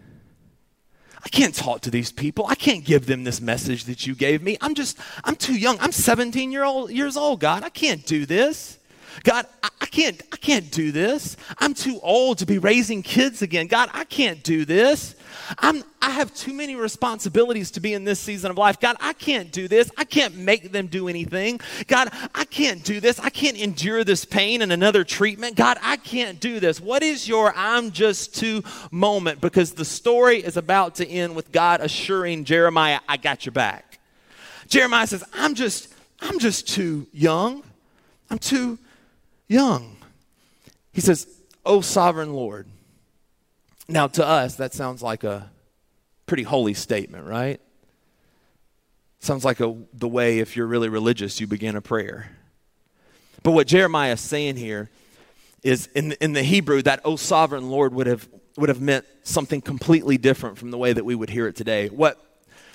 I 1.24 1.30
can't 1.30 1.56
talk 1.56 1.82
to 1.82 1.91
these 1.91 2.12
people. 2.12 2.45
I 2.48 2.56
can't 2.56 2.86
give 2.86 3.08
them 3.08 3.24
this 3.24 3.41
message 3.41 3.86
that 3.86 4.06
you 4.06 4.13
gave 4.13 4.43
me. 4.43 4.58
I'm 4.62 4.76
just, 4.76 5.00
I'm 5.24 5.36
too 5.36 5.56
young. 5.56 5.78
I'm 5.80 5.91
17 5.91 6.52
year 6.52 6.63
old, 6.63 6.91
years 6.91 7.17
old, 7.17 7.39
God. 7.39 7.63
I 7.63 7.69
can't 7.69 8.06
do 8.06 8.28
this. 8.28 8.78
God, 9.23 9.45
I, 9.63 9.69
can't, 9.95 10.21
I 10.34 10.38
can't 10.38 10.69
do 10.71 10.91
this. 10.91 11.38
I'm 11.58 11.73
too 11.73 11.99
old 12.04 12.39
to 12.39 12.45
be 12.45 12.58
raising 12.58 13.01
kids 13.01 13.41
again. 13.41 13.67
God, 13.67 13.89
I 13.93 14.04
can't 14.04 14.43
do 14.43 14.65
this. 14.65 15.15
I'm, 15.58 15.84
I 16.01 16.10
have 16.10 16.34
too 16.36 16.54
many 16.54 16.75
responsibilities 16.75 17.71
to 17.71 17.80
be 17.80 17.93
in 17.93 18.04
this 18.04 18.19
season 18.19 18.51
of 18.51 18.58
life. 18.58 18.80
God, 18.80 18.97
I 18.99 19.13
can't 19.13 19.51
do 19.51 19.67
this. 19.67 19.89
I 19.97 20.04
can't 20.04 20.36
make 20.36 20.71
them 20.71 20.88
do 20.88 21.08
anything. 21.08 21.62
God, 21.88 22.10
I 22.34 22.43
can't 22.43 22.84
do 22.84 22.99
this. 22.99 23.19
I 23.19 23.30
can't 23.30 23.58
endure 23.58 24.04
this 24.04 24.25
pain 24.25 24.62
and 24.62 24.73
another 24.73 25.06
treatment. 25.06 25.56
God, 25.56 25.78
I 25.82 25.95
can't 25.97 26.39
do 26.39 26.60
this. 26.60 26.82
What 26.82 27.01
is 27.01 27.28
your 27.28 27.54
I'm 27.56 27.91
just 27.91 28.36
too 28.36 28.63
moment? 28.91 29.39
Because 29.39 29.73
the 29.73 29.86
story 29.86 30.43
is 30.43 30.58
about 30.58 30.95
to 30.95 31.08
end 31.08 31.36
with 31.36 31.51
God 31.54 31.80
assuring 31.80 32.43
Jeremiah, 32.43 32.99
I 33.08 33.17
got 33.17 33.45
your 33.45 33.54
back. 33.54 33.99
Jeremiah 34.67 35.08
says, 35.08 35.23
I'm 35.34 35.56
just 35.56 35.93
I'm 36.21 36.39
just 36.39 36.67
too 36.67 37.08
young. 37.13 37.63
I'm 38.30 38.39
too 38.39 38.80
young. 39.47 39.97
He 40.91 41.01
says, 41.01 41.27
Oh, 41.65 41.81
sovereign 41.81 42.34
Lord. 42.34 42.67
Now, 43.88 44.08
to 44.08 44.25
us, 44.25 44.55
that 44.55 44.73
sounds 44.73 45.01
like 45.01 45.23
a 45.23 45.51
pretty 46.25 46.43
holy 46.43 46.73
statement, 46.73 47.27
right? 47.27 47.60
Sounds 49.19 49.43
like 49.43 49.60
a, 49.60 49.75
the 49.93 50.08
way, 50.08 50.39
if 50.39 50.55
you're 50.55 50.67
really 50.67 50.89
religious, 50.89 51.39
you 51.39 51.47
begin 51.47 51.75
a 51.75 51.81
prayer. 51.81 52.31
But 53.43 53.51
what 53.51 53.67
Jeremiah 53.67 54.13
is 54.13 54.21
saying 54.21 54.58
here 54.58 54.89
is 55.63 55.88
in, 55.95 56.13
in 56.13 56.34
the 56.34 56.43
Hebrew, 56.43 56.81
that, 56.84 57.01
oh, 57.05 57.15
sovereign 57.15 57.69
Lord, 57.69 57.93
would 57.93 58.08
have, 58.08 58.27
would 58.58 58.69
have 58.69 58.81
meant 58.81 59.05
something 59.23 59.62
completely 59.62 60.17
different 60.17 60.58
from 60.58 60.71
the 60.71 60.77
way 60.77 60.93
that 60.93 61.05
we 61.05 61.15
would 61.15 61.29
hear 61.29 61.47
it 61.47 61.55
today. 61.55 61.89
What 61.89 62.21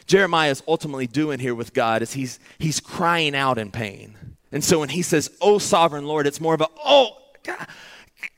Jeremiah 0.07 0.51
is 0.51 0.63
ultimately 0.67 1.07
doing 1.07 1.39
here 1.39 1.55
with 1.55 1.73
God 1.73 2.03
is 2.03 2.13
he's, 2.15 2.41
he's 2.59 2.81
crying 2.81 3.37
out 3.37 3.59
in 3.59 3.71
pain. 3.71 4.17
And 4.53 4.65
so 4.65 4.81
when 4.81 4.89
he 4.89 5.03
says, 5.03 5.31
oh, 5.41 5.59
sovereign 5.59 6.07
Lord, 6.07 6.27
it's 6.27 6.41
more 6.41 6.55
of 6.55 6.61
a, 6.61 6.69
oh, 6.85 7.17
God, 7.45 7.67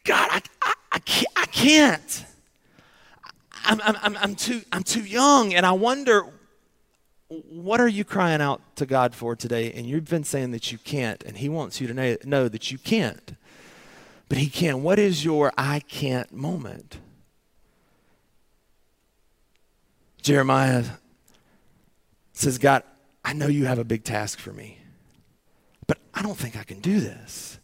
God 0.05 0.29
I, 0.31 0.42
I, 0.61 0.72
I 0.92 0.98
can't. 0.98 1.33
I 1.37 1.46
can't. 1.46 2.25
I'm, 3.64 3.81
I'm, 3.81 4.16
I'm, 4.16 4.35
too, 4.35 4.62
I'm 4.72 4.83
too 4.83 5.05
young. 5.05 5.55
And 5.55 5.64
I 5.64 5.72
wonder, 5.72 6.27
what 7.29 7.81
are 7.81 7.88
you 7.88 8.05
crying 8.05 8.42
out 8.42 8.61
to 8.77 8.87
God 8.87 9.14
for 9.14 9.35
today? 9.35 9.72
And 9.72 9.87
you've 9.87 10.09
been 10.09 10.25
saying 10.25 10.51
that 10.51 10.72
you 10.72 10.79
can't, 10.79 11.22
and 11.25 11.37
He 11.38 11.48
wants 11.48 11.81
you 11.81 11.87
to 11.87 12.27
know, 12.27 12.48
that 12.48 12.70
you 12.70 12.79
can't. 12.79 13.37
But 14.29 14.38
He 14.38 14.48
can. 14.48 14.83
What 14.83 14.98
is 14.98 15.25
your 15.25 15.53
I 15.57 15.81
can't 15.81 16.33
moment? 16.33 16.98
Jeremiah 20.20 20.85
says, 22.33 22.59
God, 22.59 22.83
I 23.25 23.33
know 23.33 23.46
you 23.46 23.64
have 23.66 23.79
a 23.79 23.85
big 23.85 24.05
task 24.05 24.38
for 24.38 24.53
me, 24.53 24.79
I 26.22 26.24
don't 26.24 26.38
think 26.38 26.56
I 26.56 26.62
can 26.62 26.78
do 26.78 27.00
this. 27.00 27.58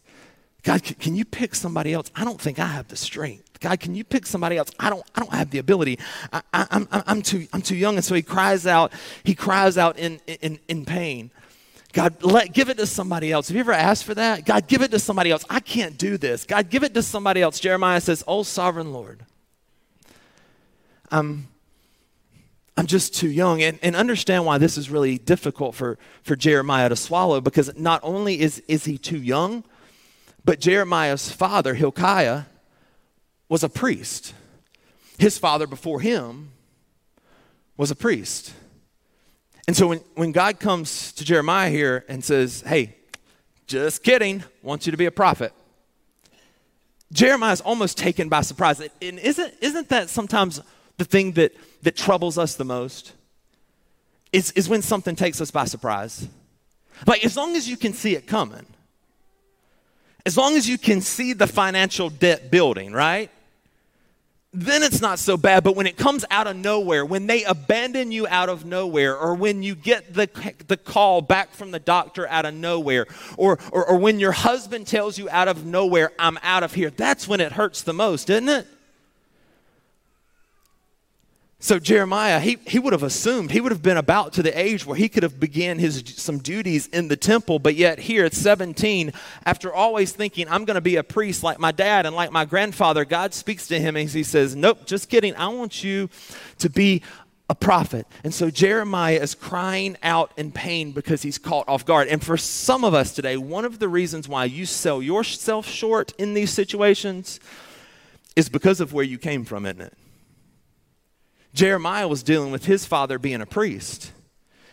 God, 0.63 0.83
can 0.83 1.15
you 1.15 1.23
pick 1.23 1.55
somebody 1.55 1.93
else? 1.93 2.11
I 2.13 2.25
don't 2.25 2.41
think 2.41 2.59
I 2.59 2.65
have 2.65 2.89
the 2.89 2.97
strength. 2.97 3.57
God, 3.61 3.79
can 3.79 3.95
you 3.95 4.03
pick 4.03 4.25
somebody 4.25 4.57
else? 4.57 4.69
I 4.77 4.89
don't, 4.89 5.01
I 5.15 5.21
don't 5.21 5.31
have 5.33 5.49
the 5.49 5.59
ability. 5.59 5.97
I, 6.33 6.41
I, 6.53 6.67
I'm, 6.69 6.87
I'm, 6.91 7.21
too, 7.21 7.47
I'm 7.53 7.61
too 7.61 7.77
young. 7.77 7.95
And 7.95 8.03
so 8.03 8.15
he 8.15 8.21
cries 8.21 8.67
out, 8.67 8.91
he 9.23 9.33
cries 9.33 9.77
out 9.77 9.97
in, 9.97 10.19
in, 10.27 10.59
in 10.67 10.83
pain. 10.83 11.31
God, 11.93 12.21
let, 12.21 12.51
give 12.51 12.67
it 12.67 12.75
to 12.79 12.85
somebody 12.85 13.31
else. 13.31 13.47
Have 13.47 13.55
you 13.55 13.61
ever 13.61 13.71
asked 13.71 14.03
for 14.03 14.15
that? 14.15 14.45
God, 14.45 14.67
give 14.67 14.81
it 14.81 14.91
to 14.91 14.99
somebody 14.99 15.31
else. 15.31 15.45
I 15.49 15.61
can't 15.61 15.97
do 15.97 16.17
this. 16.17 16.43
God, 16.43 16.69
give 16.69 16.83
it 16.83 16.93
to 16.95 17.01
somebody 17.01 17.41
else. 17.41 17.61
Jeremiah 17.61 18.01
says, 18.01 18.25
Oh, 18.27 18.43
sovereign 18.43 18.91
Lord, 18.91 19.25
I'm, 21.09 21.47
I'm 22.79 22.87
just 22.87 23.13
too 23.13 23.29
young. 23.29 23.61
And, 23.61 23.77
and 23.83 23.93
understand 23.93 24.45
why 24.45 24.57
this 24.57 24.77
is 24.77 24.89
really 24.89 25.17
difficult 25.17 25.75
for, 25.75 25.99
for 26.23 26.37
Jeremiah 26.37 26.87
to 26.87 26.95
swallow 26.95 27.41
because 27.41 27.75
not 27.75 27.99
only 28.03 28.39
is, 28.39 28.63
is 28.69 28.85
he 28.85 28.97
too 28.97 29.17
young, 29.17 29.65
but 30.45 30.61
Jeremiah's 30.61 31.29
father, 31.29 31.73
Hilkiah, 31.73 32.43
was 33.49 33.65
a 33.65 33.69
priest. 33.69 34.33
His 35.17 35.37
father 35.37 35.67
before 35.67 35.99
him 35.99 36.51
was 37.75 37.91
a 37.91 37.97
priest. 37.97 38.53
And 39.67 39.75
so 39.75 39.87
when, 39.87 39.99
when 40.15 40.31
God 40.31 40.61
comes 40.61 41.11
to 41.13 41.25
Jeremiah 41.25 41.69
here 41.69 42.05
and 42.07 42.23
says, 42.23 42.63
Hey, 42.65 42.95
just 43.67 44.03
kidding, 44.03 44.41
want 44.63 44.85
you 44.85 44.91
to 44.91 44.97
be 44.97 45.05
a 45.05 45.11
prophet. 45.11 45.51
Jeremiah 47.11 47.51
is 47.51 47.59
almost 47.59 47.97
taken 47.97 48.29
by 48.29 48.39
surprise. 48.39 48.79
And 48.79 49.19
isn't, 49.19 49.53
isn't 49.59 49.89
that 49.89 50.09
sometimes 50.09 50.61
the 50.95 51.03
thing 51.03 51.33
that, 51.33 51.53
that 51.83 51.95
troubles 51.95 52.37
us 52.37 52.55
the 52.55 52.65
most? 52.65 53.13
Is, 54.31 54.51
is 54.51 54.69
when 54.69 54.81
something 54.81 55.15
takes 55.15 55.41
us 55.41 55.51
by 55.51 55.65
surprise. 55.65 56.27
Like, 57.07 57.25
as 57.25 57.35
long 57.35 57.55
as 57.55 57.67
you 57.67 57.77
can 57.77 57.93
see 57.93 58.15
it 58.15 58.27
coming, 58.27 58.65
as 60.25 60.37
long 60.37 60.55
as 60.55 60.69
you 60.69 60.77
can 60.77 61.01
see 61.01 61.33
the 61.33 61.47
financial 61.47 62.09
debt 62.09 62.51
building, 62.51 62.91
right? 62.91 63.31
then 64.51 64.81
it's 64.81 64.99
not 64.99 65.19
so 65.19 65.37
bad. 65.37 65.63
But 65.63 65.75
when 65.75 65.85
it 65.85 65.97
comes 65.97 66.25
out 66.31 66.47
of 66.47 66.55
nowhere, 66.55 67.05
when 67.05 67.27
they 67.27 67.43
abandon 67.43 68.11
you 68.11 68.27
out 68.27 68.49
of 68.49 68.65
nowhere, 68.65 69.15
or 69.15 69.35
when 69.35 69.61
you 69.61 69.75
get 69.75 70.13
the, 70.13 70.27
the 70.67 70.77
call 70.77 71.21
back 71.21 71.51
from 71.51 71.71
the 71.71 71.79
doctor 71.79 72.27
out 72.27 72.45
of 72.45 72.53
nowhere, 72.53 73.05
or, 73.37 73.59
or, 73.71 73.85
or 73.85 73.97
when 73.97 74.19
your 74.19 74.31
husband 74.31 74.87
tells 74.87 75.17
you 75.17 75.29
out 75.29 75.47
of 75.47 75.65
nowhere, 75.65 76.11
I'm 76.17 76.39
out 76.41 76.63
of 76.63 76.73
here, 76.73 76.89
that's 76.89 77.27
when 77.27 77.41
it 77.41 77.51
hurts 77.51 77.83
the 77.83 77.93
most, 77.93 78.29
isn't 78.29 78.49
it? 78.49 78.67
So 81.61 81.77
Jeremiah, 81.77 82.39
he, 82.39 82.57
he 82.65 82.79
would 82.79 82.93
have 82.93 83.03
assumed 83.03 83.51
he 83.51 83.59
would 83.59 83.73
have 83.73 83.83
been 83.83 83.97
about 83.97 84.31
to 84.33 84.43
the 84.43 84.57
age 84.57 84.85
where 84.85 84.95
he 84.95 85.09
could 85.09 85.23
have 85.23 85.41
began 85.41 85.77
his 85.77 86.01
some 86.15 86.37
duties 86.37 86.87
in 86.87 87.09
the 87.09 87.17
temple, 87.17 87.59
but 87.59 87.75
yet 87.75 87.99
here 87.99 88.23
at 88.23 88.33
17, 88.33 89.11
after 89.45 89.73
always 89.73 90.13
thinking 90.13 90.47
I'm 90.47 90.63
going 90.63 90.75
to 90.75 90.81
be 90.81 90.95
a 90.95 91.03
priest 91.03 91.43
like 91.43 91.59
my 91.59 91.73
dad 91.73 92.05
and 92.05 92.15
like 92.15 92.31
my 92.31 92.45
grandfather, 92.45 93.03
God 93.03 93.33
speaks 93.33 93.67
to 93.67 93.79
him 93.79 93.97
and 93.97 94.09
he 94.09 94.23
says, 94.23 94.55
"Nope, 94.55 94.85
just 94.85 95.09
kidding. 95.09 95.35
I 95.35 95.49
want 95.49 95.83
you 95.83 96.09
to 96.59 96.69
be 96.69 97.01
a 97.49 97.55
prophet." 97.55 98.07
And 98.23 98.33
so 98.33 98.49
Jeremiah 98.49 99.19
is 99.19 99.35
crying 99.35 99.97
out 100.01 100.31
in 100.37 100.53
pain 100.53 100.93
because 100.93 101.23
he's 101.23 101.37
caught 101.37 101.67
off 101.67 101.85
guard. 101.85 102.07
And 102.07 102.23
for 102.23 102.37
some 102.37 102.85
of 102.85 102.93
us 102.93 103.13
today, 103.13 103.35
one 103.35 103.65
of 103.65 103.79
the 103.79 103.89
reasons 103.89 104.29
why 104.29 104.45
you 104.45 104.65
sell 104.65 105.01
yourself 105.01 105.67
short 105.67 106.13
in 106.17 106.35
these 106.35 106.51
situations 106.51 107.41
is 108.37 108.47
because 108.47 108.79
of 108.79 108.93
where 108.93 109.03
you 109.03 109.17
came 109.17 109.43
from, 109.43 109.65
isn't 109.65 109.81
it? 109.81 109.93
Jeremiah 111.53 112.07
was 112.07 112.23
dealing 112.23 112.51
with 112.51 112.65
his 112.65 112.85
father 112.85 113.19
being 113.19 113.41
a 113.41 113.45
priest 113.45 114.11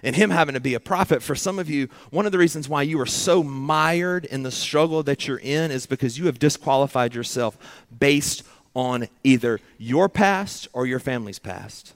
and 0.03 0.15
him 0.15 0.31
having 0.31 0.55
to 0.55 0.61
be 0.61 0.75
a 0.75 0.81
prophet. 0.81 1.23
For 1.23 1.35
some 1.35 1.59
of 1.59 1.71
you, 1.71 1.89
one 2.11 2.27
of 2.27 2.33
the 2.33 2.39
reasons 2.39 2.69
why 2.69 2.83
you 2.83 3.01
are 3.01 3.07
so 3.07 3.43
mired 3.43 4.25
in 4.25 4.43
the 4.43 4.51
struggle 4.51 5.03
that 5.05 5.27
you're 5.27 5.39
in 5.39 5.71
is 5.71 5.87
because 5.87 6.19
you 6.19 6.27
have 6.27 6.39
disqualified 6.39 7.15
yourself 7.15 7.57
based 7.99 8.43
on 8.75 9.09
either 9.25 9.59
your 9.79 10.09
past 10.09 10.69
or 10.73 10.87
your 10.87 11.01
family's 11.01 11.39
past. 11.39 11.95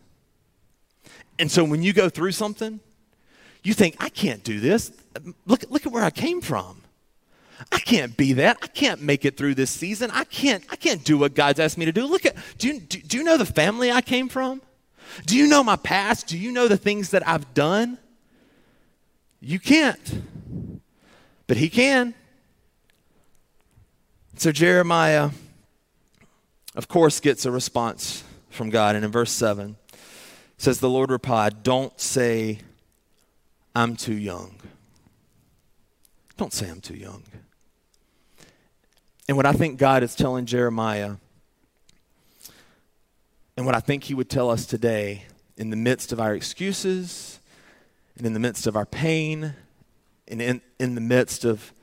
And 1.39 1.51
so 1.51 1.63
when 1.63 1.83
you 1.83 1.93
go 1.93 2.09
through 2.09 2.33
something, 2.33 2.81
you 3.63 3.75
think, 3.75 3.97
I 4.01 4.09
can't 4.09 4.43
do 4.43 4.61
this. 4.61 4.91
Look, 5.47 5.65
look 5.69 5.87
at 5.87 5.93
where 5.93 6.03
I 6.03 6.11
came 6.11 6.41
from. 6.41 6.83
I 7.71 7.79
can't 7.79 8.17
be 8.17 8.33
that. 8.35 8.57
I 8.63 8.67
can't 8.69 9.03
make 9.03 9.27
it 9.27 9.37
through 9.37 9.55
this 9.55 9.71
season. 9.71 10.11
I 10.11 10.25
can't, 10.25 10.65
I 10.71 10.77
can't 10.77 11.05
do 11.05 11.19
what 11.19 11.35
God's 11.35 11.61
asked 11.61 11.77
me 11.77 11.85
to 11.85 11.93
do. 11.93 12.07
Look 12.07 12.25
at, 12.25 12.35
do 12.57 12.69
you, 12.69 12.81
do, 12.81 12.99
do 13.01 13.19
you 13.19 13.25
know 13.25 13.37
the 13.37 13.45
family 13.45 13.93
I 13.93 14.01
came 14.01 14.31
from? 14.31 14.63
Do 15.27 15.37
you 15.37 15.47
know 15.47 15.63
my 15.63 15.77
past? 15.77 16.29
Do 16.29 16.39
you 16.39 16.53
know 16.53 16.69
the 16.69 16.77
things 16.77 17.11
that 17.11 17.27
I've 17.27 17.53
done? 17.55 17.99
You 19.41 19.59
can't, 19.59 20.23
but 21.47 21.57
he 21.57 21.69
can. 21.69 22.15
So 24.37 24.53
Jeremiah, 24.53 25.31
of 26.75 26.89
course, 26.89 27.21
gets 27.21 27.47
a 27.47 27.51
response 27.51 28.25
from 28.51 28.71
God. 28.71 28.97
And 28.97 29.05
in 29.05 29.11
verse 29.11 29.33
7, 29.33 29.77
says, 30.59 30.81
The 30.81 30.91
Lord 30.91 31.11
replied, 31.11 31.63
Don't 31.63 31.99
say, 31.99 32.61
I'm 33.75 33.97
too 33.97 34.15
young. 34.15 34.57
Don't 36.37 36.53
say 36.53 36.69
I'm 36.69 36.81
too 36.81 36.97
young. 36.97 37.23
And 39.29 39.37
what 39.37 39.47
I 39.47 39.53
think 39.53 39.79
God 39.79 40.03
is 40.03 40.15
telling 40.15 40.47
Jeremiah 40.47 41.17
and 43.61 43.67
what 43.67 43.75
I 43.75 43.81
think 43.81 44.05
he 44.05 44.15
would 44.15 44.31
tell 44.31 44.49
us 44.49 44.65
today, 44.65 45.25
in 45.59 45.69
the 45.69 45.77
midst 45.77 46.13
of 46.13 46.19
our 46.19 46.35
excuses, 46.35 47.41
and 48.17 48.27
in 48.27 48.33
the 48.33 48.41
midst 48.41 48.67
of 48.67 48.75
our 48.75 48.87
pain, 48.87 49.53
and 50.27 50.41
in, 50.41 50.63
in 50.79 50.95
the 50.95 51.03
midst 51.03 51.45
of 51.45 51.75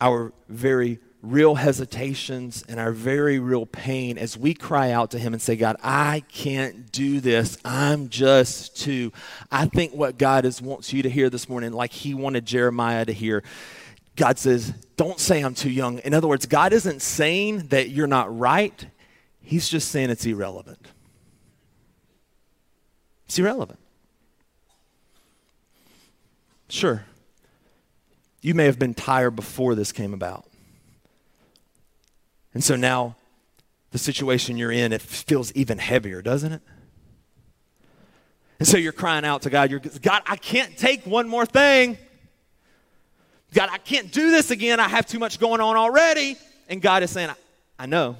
our 0.00 0.32
very 0.48 0.98
real 1.20 1.56
hesitations 1.56 2.64
and 2.70 2.80
our 2.80 2.90
very 2.90 3.38
real 3.38 3.66
pain, 3.66 4.16
as 4.16 4.38
we 4.38 4.54
cry 4.54 4.92
out 4.92 5.10
to 5.10 5.18
him 5.18 5.34
and 5.34 5.42
say, 5.42 5.56
God, 5.56 5.76
I 5.82 6.24
can't 6.32 6.90
do 6.90 7.20
this. 7.20 7.58
I'm 7.66 8.08
just 8.08 8.74
too. 8.74 9.12
I 9.52 9.66
think 9.66 9.92
what 9.92 10.16
God 10.16 10.46
is, 10.46 10.62
wants 10.62 10.94
you 10.94 11.02
to 11.02 11.10
hear 11.10 11.28
this 11.28 11.50
morning, 11.50 11.72
like 11.72 11.92
he 11.92 12.14
wanted 12.14 12.46
Jeremiah 12.46 13.04
to 13.04 13.12
hear, 13.12 13.42
God 14.16 14.38
says, 14.38 14.70
Don't 14.96 15.20
say 15.20 15.42
I'm 15.42 15.54
too 15.54 15.68
young. 15.68 15.98
In 15.98 16.14
other 16.14 16.28
words, 16.28 16.46
God 16.46 16.72
isn't 16.72 17.02
saying 17.02 17.66
that 17.66 17.90
you're 17.90 18.06
not 18.06 18.34
right, 18.34 18.86
He's 19.42 19.68
just 19.68 19.90
saying 19.90 20.08
it's 20.08 20.24
irrelevant. 20.24 20.92
It's 23.26 23.38
irrelevant. 23.38 23.78
Sure, 26.68 27.04
you 28.40 28.54
may 28.54 28.64
have 28.64 28.78
been 28.78 28.94
tired 28.94 29.36
before 29.36 29.74
this 29.74 29.92
came 29.92 30.12
about. 30.12 30.46
And 32.54 32.64
so 32.64 32.74
now 32.74 33.16
the 33.90 33.98
situation 33.98 34.56
you're 34.56 34.72
in, 34.72 34.92
it 34.92 35.02
feels 35.02 35.52
even 35.52 35.78
heavier, 35.78 36.22
doesn't 36.22 36.52
it? 36.52 36.62
And 38.58 38.66
so 38.66 38.78
you're 38.78 38.92
crying 38.92 39.24
out 39.24 39.42
to 39.42 39.50
God, 39.50 39.70
you're, 39.70 39.80
God, 39.80 40.22
I 40.26 40.36
can't 40.36 40.76
take 40.76 41.04
one 41.04 41.28
more 41.28 41.46
thing. 41.46 41.98
God, 43.52 43.68
I 43.70 43.78
can't 43.78 44.10
do 44.10 44.30
this 44.30 44.50
again. 44.50 44.80
I 44.80 44.88
have 44.88 45.06
too 45.06 45.18
much 45.18 45.38
going 45.38 45.60
on 45.60 45.76
already. 45.76 46.36
And 46.68 46.82
God 46.82 47.02
is 47.02 47.10
saying, 47.10 47.30
I, 47.30 47.34
I 47.78 47.86
know, 47.86 48.16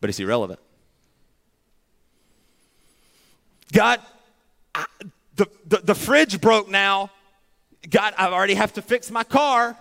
but 0.00 0.10
it's 0.10 0.20
irrelevant. 0.20 0.60
God, 3.72 4.00
I, 4.74 4.84
the, 5.36 5.46
the, 5.66 5.78
the 5.78 5.94
fridge 5.94 6.40
broke 6.40 6.68
now. 6.68 7.10
God, 7.88 8.14
I 8.16 8.28
already 8.28 8.54
have 8.54 8.72
to 8.74 8.82
fix 8.82 9.10
my 9.10 9.24
car. 9.24 9.76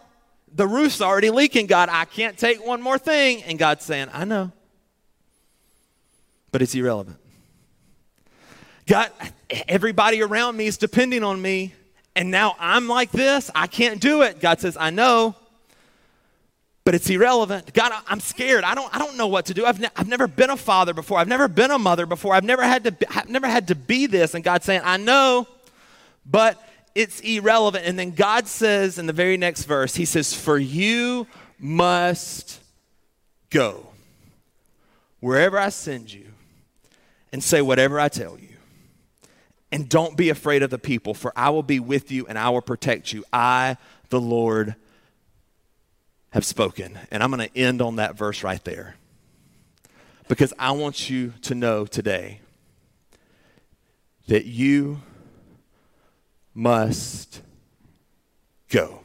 The 0.54 0.68
roof's 0.68 1.02
already 1.02 1.30
leaking. 1.30 1.68
God, 1.68 1.90
I 1.92 2.06
can't 2.06 2.38
take 2.38 2.66
one 2.66 2.82
more 2.82 2.98
thing. 2.98 3.44
And 3.44 3.60
God's 3.60 3.84
saying, 3.86 4.10
I 4.14 4.26
know. 4.26 4.52
But 6.52 6.62
it's 6.62 6.74
irrelevant. 6.74 7.18
God, 8.88 9.12
everybody 9.68 10.22
around 10.22 10.56
me 10.56 10.68
is 10.68 10.78
depending 10.78 11.24
on 11.24 11.42
me. 11.42 11.74
And 12.16 12.32
now 12.32 12.56
I'm 12.60 12.88
like 12.88 13.12
this. 13.12 13.52
I 13.54 13.68
can't 13.68 14.00
do 14.00 14.22
it. 14.22 14.40
God 14.40 14.60
says, 14.60 14.78
I 14.80 14.90
know 14.90 15.36
but 16.88 16.96
it's 16.96 17.10
irrelevant. 17.10 17.74
God, 17.74 17.92
I'm 18.08 18.22
scared. 18.22 18.64
I 18.64 18.74
don't, 18.74 18.96
I 18.96 18.98
don't 18.98 19.18
know 19.18 19.28
what 19.28 19.48
to 19.48 19.54
do. 19.54 19.66
I've, 19.66 19.78
ne- 19.78 19.90
I've 19.98 20.08
never 20.08 20.26
been 20.26 20.50
a 20.50 20.56
father 20.56 20.94
before. 20.94 21.20
I've 21.20 21.28
never 21.28 21.50
been 21.50 21.70
a 21.70 21.78
mother 21.78 22.06
before. 22.06 22.34
I've 22.34 22.46
never 22.46 22.64
had 22.64 22.86
to, 22.86 22.94
be, 22.94 23.06
I've 23.10 23.28
never 23.28 23.46
had 23.46 23.68
to 23.68 23.76
be 23.76 24.06
this. 24.06 24.36
And 24.36 24.42
God's 24.42 24.64
saying, 24.64 24.80
I 24.86 24.96
know, 24.96 25.48
but 26.26 26.66
it's 26.96 27.20
irrelevant. 27.20 27.86
And 27.86 28.00
then 28.00 28.12
God 28.12 28.48
says 28.48 28.98
in 29.00 29.06
the 29.06 29.12
very 29.12 29.36
next 29.36 29.66
verse, 29.66 29.98
He 29.98 30.06
says, 30.06 30.34
For 30.34 30.58
you 30.58 31.28
must 31.60 32.62
go 33.50 33.88
wherever 35.20 35.60
I 35.60 35.68
send 35.68 36.14
you 36.14 36.28
and 37.34 37.44
say 37.44 37.62
whatever 37.62 38.00
I 38.00 38.08
tell 38.08 38.40
you. 38.40 38.56
And 39.74 39.90
don't 39.90 40.16
be 40.16 40.30
afraid 40.30 40.64
of 40.64 40.70
the 40.70 40.80
people, 40.80 41.14
for 41.14 41.34
I 41.36 41.50
will 41.50 41.64
be 41.64 41.82
with 41.82 42.14
you 42.14 42.28
and 42.28 42.40
I 42.40 42.50
will 42.52 42.62
protect 42.62 43.12
you. 43.12 43.26
I, 43.34 43.76
the 44.08 44.22
Lord, 44.22 44.78
have 46.32 46.46
spoken. 46.46 47.00
And 47.12 47.24
I'm 47.24 47.32
going 47.32 47.48
to 47.48 47.58
end 47.58 47.82
on 47.82 47.98
that 47.98 48.18
verse 48.18 48.44
right 48.44 48.64
there. 48.64 48.96
Because 50.28 50.54
I 50.60 50.72
want 50.72 51.10
you 51.10 51.34
to 51.44 51.56
know 51.56 51.86
today 51.86 52.42
that 54.28 54.46
you 54.46 55.02
must 56.54 57.42
go. 58.70 59.02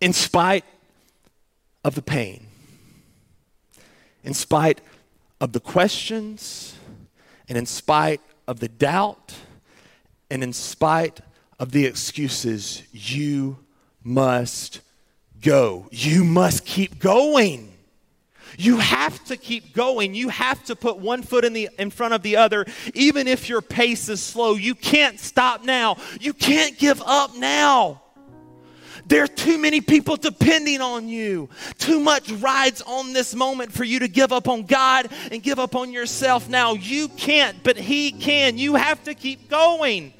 In 0.00 0.12
spite 0.12 0.64
of 1.84 1.94
the 1.94 2.02
pain, 2.02 2.48
in 4.24 4.34
spite 4.34 4.80
of 5.40 5.52
the 5.52 5.60
questions, 5.60 6.76
and 7.48 7.56
in 7.56 7.64
spite 7.64 8.20
of 8.48 8.60
the 8.60 8.68
doubt, 8.68 9.34
and 10.30 10.42
in 10.42 10.52
spite 10.52 11.20
of 11.58 11.72
the 11.72 11.86
excuses, 11.86 12.82
you 12.92 13.58
must 14.02 14.80
go. 15.40 15.86
You 15.90 16.24
must 16.24 16.64
keep 16.64 16.98
going. 16.98 17.72
You 18.58 18.78
have 18.78 19.22
to 19.26 19.36
keep 19.36 19.74
going. 19.74 20.14
You 20.14 20.28
have 20.28 20.62
to 20.64 20.76
put 20.76 20.98
one 20.98 21.22
foot 21.22 21.44
in, 21.44 21.52
the, 21.52 21.68
in 21.78 21.90
front 21.90 22.14
of 22.14 22.22
the 22.22 22.36
other, 22.36 22.64
even 22.94 23.28
if 23.28 23.48
your 23.48 23.60
pace 23.60 24.08
is 24.08 24.22
slow. 24.22 24.54
You 24.54 24.74
can't 24.74 25.18
stop 25.18 25.64
now. 25.64 25.96
You 26.20 26.32
can't 26.32 26.78
give 26.78 27.02
up 27.04 27.36
now. 27.36 28.02
There 29.08 29.22
are 29.22 29.28
too 29.28 29.56
many 29.56 29.80
people 29.80 30.16
depending 30.16 30.80
on 30.80 31.08
you. 31.08 31.48
Too 31.78 32.00
much 32.00 32.30
rides 32.32 32.82
on 32.82 33.12
this 33.12 33.34
moment 33.34 33.72
for 33.72 33.84
you 33.84 34.00
to 34.00 34.08
give 34.08 34.32
up 34.32 34.48
on 34.48 34.64
God 34.64 35.08
and 35.30 35.42
give 35.42 35.60
up 35.60 35.76
on 35.76 35.92
yourself 35.92 36.48
now. 36.48 36.74
You 36.74 37.08
can't, 37.08 37.62
but 37.62 37.76
He 37.76 38.10
can. 38.10 38.58
You 38.58 38.74
have 38.74 39.02
to 39.04 39.14
keep 39.14 39.48
going 39.48 40.12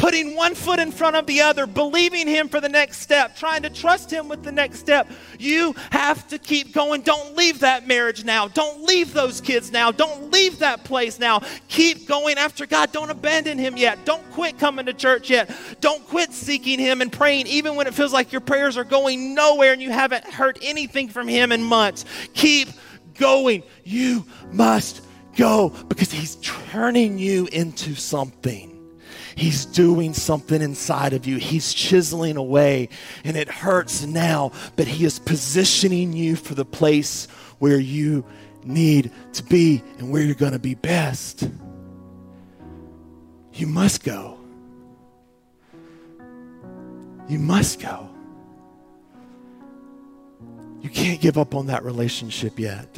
putting 0.00 0.34
one 0.34 0.54
foot 0.54 0.78
in 0.78 0.90
front 0.90 1.14
of 1.14 1.26
the 1.26 1.42
other, 1.42 1.66
believing 1.66 2.26
Him 2.26 2.48
for 2.48 2.58
the 2.58 2.70
next 2.70 3.00
step, 3.00 3.36
trying 3.36 3.62
to 3.62 3.70
trust 3.70 4.10
Him 4.10 4.28
with 4.28 4.42
the 4.42 4.50
next 4.50 4.78
step. 4.78 5.06
You 5.38 5.74
have 5.92 6.26
to 6.28 6.38
keep 6.38 6.72
going. 6.72 7.02
Don't 7.02 7.36
leave 7.36 7.60
that 7.60 7.86
marriage 7.86 8.24
now. 8.24 8.48
Don't 8.48 8.82
leave 8.82 9.12
those 9.12 9.42
kids 9.42 9.70
now. 9.70 9.92
Don't 9.92 10.32
leave 10.32 10.60
that 10.60 10.84
place 10.84 11.18
now. 11.18 11.42
Keep 11.68 12.08
going 12.08 12.38
after 12.38 12.64
God. 12.64 12.92
Don't 12.92 13.10
abandon 13.10 13.58
Him 13.58 13.76
yet. 13.76 14.06
Don't 14.06 14.28
quit 14.32 14.58
coming 14.58 14.86
to 14.86 14.94
church 14.94 15.28
yet. 15.28 15.50
Don't 15.82 16.04
quit 16.08 16.32
seeking 16.32 16.78
Him 16.78 17.02
and 17.02 17.12
praying, 17.12 17.46
even 17.46 17.76
when 17.76 17.86
it 17.86 17.92
feels 17.92 18.12
like 18.12 18.32
your 18.32 18.40
prayers 18.40 18.78
are 18.78 18.84
going 18.84 19.34
nowhere 19.34 19.74
and 19.74 19.82
you 19.82 19.90
haven't 19.90 20.24
heard 20.24 20.58
anything 20.62 21.10
from 21.10 21.28
Him 21.28 21.52
in 21.52 21.62
months. 21.62 22.06
Keep 22.32 22.70
going. 23.18 23.62
You 23.84 24.24
must 24.50 25.04
go 25.36 25.68
because 25.88 26.10
He's 26.10 26.36
turning 26.36 27.18
you 27.18 27.48
into 27.52 27.94
something. 27.94 28.69
He's 29.34 29.64
doing 29.64 30.14
something 30.14 30.60
inside 30.60 31.12
of 31.12 31.26
you. 31.26 31.36
He's 31.36 31.72
chiseling 31.72 32.36
away, 32.36 32.88
and 33.24 33.36
it 33.36 33.48
hurts 33.48 34.04
now, 34.04 34.52
but 34.76 34.86
He 34.86 35.04
is 35.04 35.18
positioning 35.18 36.12
you 36.12 36.36
for 36.36 36.54
the 36.54 36.64
place 36.64 37.26
where 37.58 37.78
you 37.78 38.24
need 38.64 39.10
to 39.34 39.42
be 39.44 39.82
and 39.98 40.10
where 40.10 40.22
you're 40.22 40.34
going 40.34 40.52
to 40.52 40.58
be 40.58 40.74
best. 40.74 41.48
You 43.54 43.66
must 43.66 44.04
go. 44.04 44.38
You 47.28 47.38
must 47.38 47.80
go. 47.80 48.08
You 50.80 50.88
can't 50.88 51.20
give 51.20 51.36
up 51.36 51.54
on 51.54 51.66
that 51.66 51.84
relationship 51.84 52.58
yet 52.58 52.88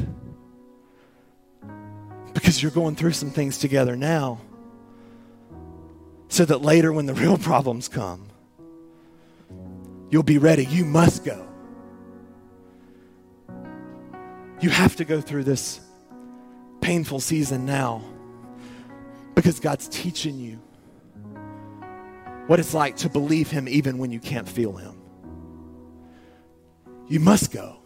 because 2.32 2.62
you're 2.62 2.72
going 2.72 2.94
through 2.94 3.12
some 3.12 3.30
things 3.30 3.58
together 3.58 3.96
now 3.96 4.40
so 6.32 6.46
that 6.46 6.62
later 6.62 6.94
when 6.94 7.04
the 7.04 7.12
real 7.22 7.36
problems 7.36 7.88
come, 7.88 8.26
you'll 10.10 10.22
be 10.22 10.38
ready. 10.38 10.64
You 10.64 10.86
must 10.86 11.24
go. 11.24 11.46
You 14.62 14.70
have 14.70 14.96
to 14.96 15.04
go 15.04 15.20
through 15.20 15.44
this 15.44 15.80
painful 16.80 17.20
season 17.20 17.66
now 17.66 18.02
because 19.34 19.60
God's 19.60 19.88
teaching 19.88 20.38
you 20.38 20.58
what 22.46 22.58
it's 22.58 22.72
like 22.72 22.96
to 22.98 23.10
believe 23.10 23.50
Him 23.50 23.68
even 23.68 23.98
when 23.98 24.10
you 24.10 24.18
can't 24.18 24.48
feel 24.48 24.72
Him. 24.72 24.94
You 27.08 27.20
must 27.20 27.52
go. 27.52 27.76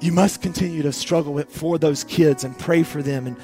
You 0.00 0.10
must 0.12 0.42
continue 0.42 0.82
to 0.82 0.92
struggle 0.92 1.34
with, 1.34 1.50
for 1.50 1.78
those 1.78 2.02
kids 2.02 2.42
and 2.42 2.58
pray 2.58 2.82
for 2.82 3.00
them 3.00 3.28
and 3.28 3.36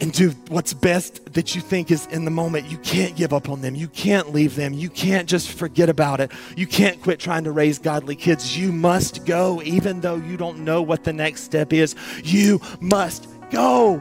and 0.00 0.12
do 0.12 0.30
what's 0.48 0.72
best 0.72 1.32
that 1.34 1.54
you 1.54 1.60
think 1.60 1.90
is 1.90 2.06
in 2.06 2.24
the 2.24 2.30
moment. 2.30 2.70
You 2.70 2.78
can't 2.78 3.14
give 3.16 3.32
up 3.32 3.48
on 3.48 3.60
them. 3.60 3.74
You 3.74 3.88
can't 3.88 4.32
leave 4.32 4.56
them. 4.56 4.72
You 4.72 4.88
can't 4.88 5.28
just 5.28 5.52
forget 5.52 5.90
about 5.90 6.20
it. 6.20 6.32
You 6.56 6.66
can't 6.66 7.00
quit 7.02 7.20
trying 7.20 7.44
to 7.44 7.52
raise 7.52 7.78
godly 7.78 8.16
kids. 8.16 8.56
You 8.56 8.72
must 8.72 9.26
go, 9.26 9.60
even 9.62 10.00
though 10.00 10.16
you 10.16 10.36
don't 10.38 10.60
know 10.64 10.80
what 10.80 11.04
the 11.04 11.12
next 11.12 11.42
step 11.42 11.72
is. 11.72 11.94
You 12.24 12.60
must 12.80 13.28
go. 13.50 14.00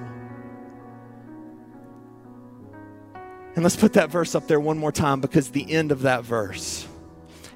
And 3.56 3.64
let's 3.64 3.76
put 3.76 3.94
that 3.94 4.10
verse 4.10 4.36
up 4.36 4.48
there 4.48 4.60
one 4.60 4.78
more 4.78 4.94
time 4.94 5.20
because 5.20 5.50
the 5.50 5.70
end 5.70 5.92
of 5.92 6.04
that 6.04 6.24
verse 6.24 6.88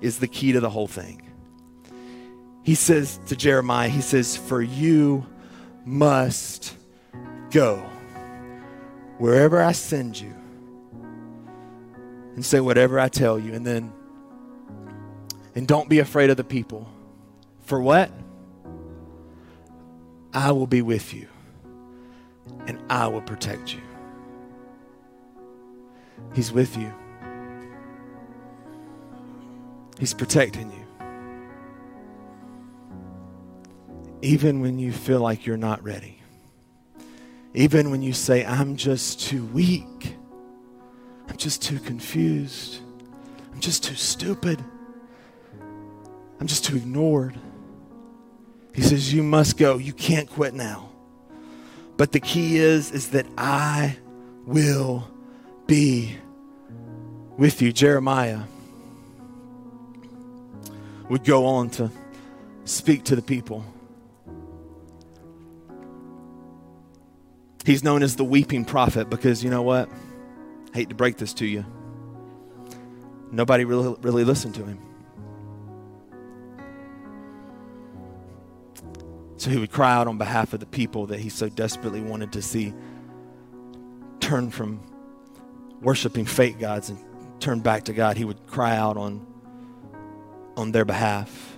is 0.02 0.20
the 0.20 0.28
key 0.28 0.52
to 0.52 0.60
the 0.60 0.70
whole 0.70 0.88
thing. 0.88 1.22
He 2.64 2.76
says 2.76 3.20
to 3.28 3.38
Jeremiah, 3.38 3.88
He 3.88 4.02
says, 4.02 4.36
For 4.36 4.62
you 4.62 5.26
must 5.86 6.76
go 7.52 7.90
wherever 9.24 9.62
I 9.62 9.72
send 9.72 10.20
you 10.20 10.36
and 12.36 12.44
say 12.44 12.60
whatever 12.60 13.00
I 13.00 13.08
tell 13.08 13.40
you. 13.40 13.54
And 13.54 13.66
then, 13.66 13.94
and 15.56 15.66
don't 15.66 15.88
be 15.88 16.00
afraid 16.00 16.30
of 16.30 16.36
the 16.36 16.44
people. 16.44 16.90
For 17.62 17.80
what? 17.80 18.12
I 20.34 20.52
will 20.52 20.68
be 20.68 20.82
with 20.82 21.14
you 21.14 21.30
and 22.68 22.78
I 22.90 23.08
will 23.08 23.22
protect 23.22 23.74
you. 23.74 23.80
He's 26.34 26.52
with 26.52 26.76
you, 26.76 26.94
He's 30.00 30.14
protecting 30.14 30.70
you. 30.70 30.86
Even 34.22 34.60
when 34.60 34.80
you 34.80 34.92
feel 34.92 35.22
like 35.22 35.46
you're 35.46 35.56
not 35.56 35.82
ready. 35.82 36.23
Even 37.54 37.92
when 37.92 38.02
you 38.02 38.14
say, 38.14 38.46
I'm 38.46 38.76
just 38.76 39.22
too 39.22 39.46
weak, 39.48 40.16
I'm 41.28 41.38
just 41.38 41.62
too 41.62 41.80
confused, 41.80 42.80
I'm 43.54 43.60
just 43.60 43.84
too 43.84 43.96
stupid, 43.96 44.64
I'm 46.40 46.48
just 46.48 46.66
too 46.66 46.76
ignored. 46.76 47.40
He 48.74 48.82
says, 48.82 49.14
You 49.14 49.24
must 49.24 49.58
go. 49.58 49.78
You 49.78 49.94
can't 49.94 50.30
quit 50.30 50.54
now. 50.54 50.90
But 51.96 52.12
the 52.12 52.20
key 52.20 52.58
is, 52.58 52.92
is 52.92 53.10
that 53.10 53.28
I 53.38 53.98
will 54.46 55.08
be 55.68 56.18
with 57.38 57.62
you. 57.62 57.72
Jeremiah 57.72 58.42
would 61.10 61.24
go 61.24 61.46
on 61.46 61.70
to 61.72 61.92
speak 62.66 63.04
to 63.06 63.16
the 63.16 63.22
people. 63.22 63.64
He's 67.66 67.84
known 67.84 68.04
as 68.04 68.16
the 68.16 68.26
weeping 68.26 68.66
prophet 68.66 69.10
because 69.10 69.44
you 69.44 69.50
know 69.50 69.62
what? 69.62 69.90
I 70.74 70.78
hate 70.78 70.90
to 70.90 70.96
break 70.96 71.18
this 71.18 71.34
to 71.36 71.46
you. 71.46 71.66
Nobody 73.32 73.66
really, 73.66 73.96
really 74.02 74.24
listened 74.24 74.56
to 74.56 74.66
him. 74.66 74.80
So 79.38 79.50
he 79.50 79.58
would 79.58 79.72
cry 79.72 79.94
out 79.94 80.08
on 80.08 80.18
behalf 80.18 80.54
of 80.54 80.60
the 80.60 80.66
people 80.66 81.08
that 81.08 81.20
he 81.20 81.30
so 81.30 81.50
desperately 81.50 82.02
wanted 82.02 82.32
to 82.34 82.42
see 82.42 82.74
turn 84.20 84.52
from 84.52 84.80
worshiping 85.82 86.26
fake 86.26 86.60
gods 86.60 86.90
and 86.90 86.98
turn 87.40 87.60
back 87.60 87.84
to 87.84 87.94
God, 87.94 88.16
he 88.16 88.24
would 88.24 88.48
cry 88.48 88.76
out 88.76 88.96
on, 88.96 89.26
on 90.56 90.72
their 90.72 90.86
behalf. 90.86 91.58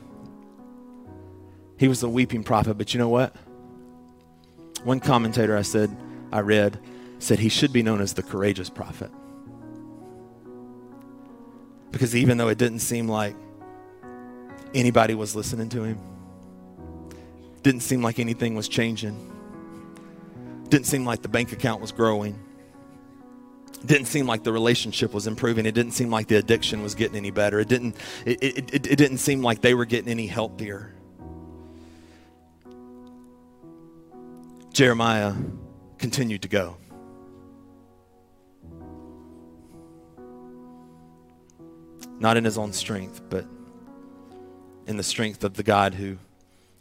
He 1.78 1.88
was 1.88 2.02
a 2.02 2.10
weeping 2.10 2.44
prophet, 2.44 2.76
but 2.76 2.94
you 2.94 3.00
know 3.00 3.10
what? 3.10 3.36
One 4.86 5.00
commentator 5.00 5.58
I 5.58 5.64
said, 5.64 5.96
I 6.32 6.42
read, 6.42 6.80
said 7.18 7.40
he 7.40 7.50
should 7.50 7.74
be 7.74 7.82
known 7.82 8.02
as 8.02 8.14
the 8.14 8.22
courageous 8.22 8.70
prophet. 8.70 9.10
Because 11.92 12.16
even 12.16 12.38
though 12.38 12.50
it 12.50 12.60
didn't 12.60 12.80
seem 12.80 13.08
like 13.08 13.36
anybody 14.76 15.16
was 15.16 15.36
listening 15.36 15.70
to 15.70 15.84
him, 15.84 16.00
didn't 17.64 17.82
seem 17.82 18.04
like 18.04 18.20
anything 18.20 18.54
was 18.54 18.68
changing, 18.68 19.18
didn't 20.70 20.86
seem 20.86 21.04
like 21.04 21.24
the 21.24 21.30
bank 21.30 21.52
account 21.52 21.82
was 21.82 21.92
growing, 21.92 22.40
didn't 23.86 24.06
seem 24.06 24.28
like 24.28 24.44
the 24.44 24.52
relationship 24.52 25.14
was 25.14 25.26
improving. 25.26 25.66
It 25.66 25.74
didn't 25.74 25.94
seem 25.94 26.12
like 26.12 26.28
the 26.28 26.36
addiction 26.36 26.84
was 26.84 26.94
getting 26.94 27.18
any 27.18 27.32
better. 27.32 27.60
It 27.60 27.68
didn't, 27.68 27.96
it, 28.26 28.44
it, 28.44 28.58
it, 28.74 28.88
it 28.88 28.96
didn't 28.98 29.18
seem 29.18 29.42
like 29.42 29.62
they 29.62 29.74
were 29.74 29.86
getting 29.86 30.10
any 30.10 30.28
healthier. 30.28 30.95
Jeremiah 34.76 35.34
continued 35.98 36.42
to 36.42 36.50
go. 36.50 36.76
Not 42.20 42.36
in 42.36 42.44
his 42.44 42.58
own 42.58 42.74
strength, 42.74 43.22
but 43.30 43.46
in 44.86 44.98
the 44.98 45.04
strength 45.04 45.46
of 45.46 45.54
the 45.54 45.64
God 45.64 45.94
who 45.94 46.18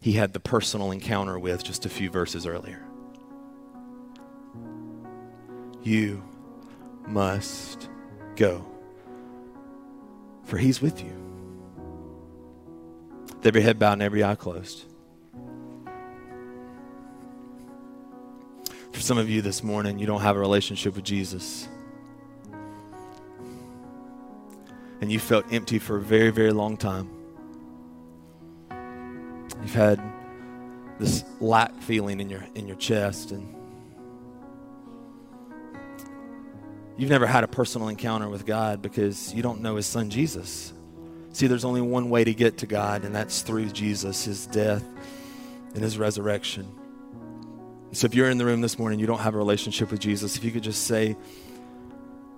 he 0.01 0.15
had 0.15 0.33
the 0.33 0.41
personal 0.41 0.91
encounter 0.91 1.39
with 1.39 1.63
just 1.63 1.87
a 1.87 1.89
few 1.89 2.11
verses 2.11 2.49
earlier. 2.49 2.85
You 5.85 6.21
must 7.07 7.89
go, 8.35 8.67
for 10.47 10.59
he's 10.59 10.83
with 10.83 11.01
you. 11.01 11.15
With 13.37 13.47
every 13.47 13.63
head 13.63 13.79
bowed 13.79 13.93
and 13.93 14.03
every 14.03 14.25
eye 14.25 14.35
closed. 14.35 14.85
Some 19.05 19.19
of 19.19 19.29
you 19.29 19.43
this 19.43 19.63
morning, 19.63 19.99
you 19.99 20.07
don't 20.07 20.23
have 20.23 20.35
a 20.35 20.39
relationship 20.39 20.97
with 20.97 21.05
Jesus. 21.05 21.69
And 25.03 25.13
you 25.13 25.19
felt 25.19 25.45
empty 25.53 25.79
for 25.79 25.97
a 25.97 26.01
very, 26.01 26.31
very 26.31 26.53
long 26.53 26.79
time. 26.79 27.11
You've 29.61 29.75
had 29.75 30.01
this 30.99 31.23
lack 31.39 31.75
feeling 31.83 32.19
in 32.19 32.31
your 32.31 32.47
in 32.55 32.67
your 32.67 32.77
chest 32.77 33.31
and 33.31 33.55
You've 36.97 37.11
never 37.11 37.27
had 37.27 37.43
a 37.43 37.49
personal 37.49 37.89
encounter 37.89 38.29
with 38.29 38.47
God 38.47 38.81
because 38.81 39.35
you 39.35 39.43
don't 39.43 39.61
know 39.61 39.75
his 39.75 39.87
son 39.87 40.11
Jesus. 40.11 40.73
See, 41.33 41.49
there's 41.49 41.65
only 41.65 41.81
one 41.81 42.09
way 42.09 42.23
to 42.23 42.33
get 42.33 42.59
to 42.59 42.67
God, 42.67 43.05
and 43.05 43.13
that's 43.13 43.43
through 43.43 43.71
Jesus, 43.71 44.25
his 44.25 44.47
death 44.47 44.85
and 45.75 45.83
his 45.83 45.99
resurrection. 45.99 46.69
So 47.95 48.07
if 48.07 48.15
you're 48.15 48.29
in 48.29 48.39
the 48.39 48.45
room 48.45 48.61
this 48.61 48.77
morning, 48.77 48.99
you 48.99 49.07
don't 49.07 49.21
have 49.21 49.35
a 49.35 49.39
relationship 49.39 49.93
with 49.93 50.01
Jesus, 50.01 50.37
if 50.37 50.43
you 50.43 50.51
could 50.51 50.65
just 50.65 50.89
say 50.89 51.17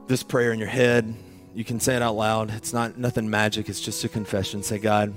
this 0.07 0.23
prayer 0.23 0.53
in 0.53 0.59
your 0.59 0.69
head, 0.69 1.15
you 1.55 1.65
can 1.65 1.81
say 1.81 1.97
it 1.97 2.03
out 2.03 2.15
loud. 2.15 2.51
It's 2.51 2.75
not 2.75 2.99
nothing 2.99 3.31
magic, 3.31 3.71
it's 3.71 3.81
just 3.81 4.05
a 4.05 4.09
confession. 4.11 4.63
Say, 4.63 4.79
God, 4.79 5.15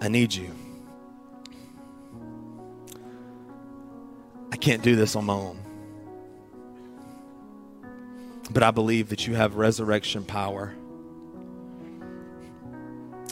I 0.00 0.08
need 0.08 0.34
you. 0.34 0.50
I 4.50 4.56
can't 4.56 4.82
do 4.82 4.96
this 4.96 5.14
on 5.14 5.26
my 5.26 5.34
own. 5.34 5.60
But 8.50 8.62
I 8.62 8.70
believe 8.70 9.10
that 9.10 9.26
you 9.26 9.34
have 9.34 9.56
resurrection 9.56 10.24
power. 10.24 10.74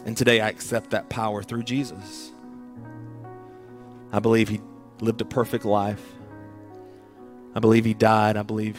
And 0.04 0.14
today 0.14 0.42
I 0.42 0.50
accept 0.50 0.90
that 0.90 1.08
power 1.08 1.42
through 1.42 1.62
Jesus. 1.62 2.32
I 4.12 4.18
believe 4.18 4.50
he 4.50 4.60
lived 5.04 5.20
a 5.20 5.24
perfect 5.24 5.64
life. 5.64 6.04
I 7.54 7.60
believe 7.60 7.84
he 7.84 7.94
died. 7.94 8.36
I 8.36 8.42
believe 8.42 8.78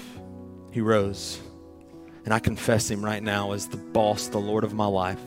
he 0.71 0.81
rose. 0.81 1.39
And 2.25 2.33
I 2.33 2.39
confess 2.39 2.89
him 2.89 3.05
right 3.05 3.21
now 3.21 3.51
as 3.51 3.67
the 3.67 3.77
boss, 3.77 4.27
the 4.27 4.39
Lord 4.39 4.63
of 4.63 4.73
my 4.73 4.87
life. 4.87 5.21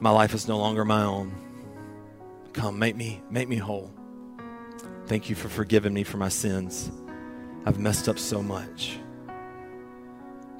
My 0.00 0.10
life 0.10 0.32
is 0.32 0.48
no 0.48 0.56
longer 0.56 0.84
my 0.84 1.02
own. 1.02 1.34
Come, 2.54 2.78
make 2.78 2.96
me, 2.96 3.20
make 3.30 3.48
me 3.48 3.56
whole. 3.56 3.90
Thank 5.06 5.28
you 5.28 5.36
for 5.36 5.48
forgiving 5.48 5.92
me 5.92 6.02
for 6.02 6.16
my 6.16 6.30
sins. 6.30 6.90
I've 7.66 7.78
messed 7.78 8.08
up 8.08 8.18
so 8.18 8.42
much. 8.42 8.98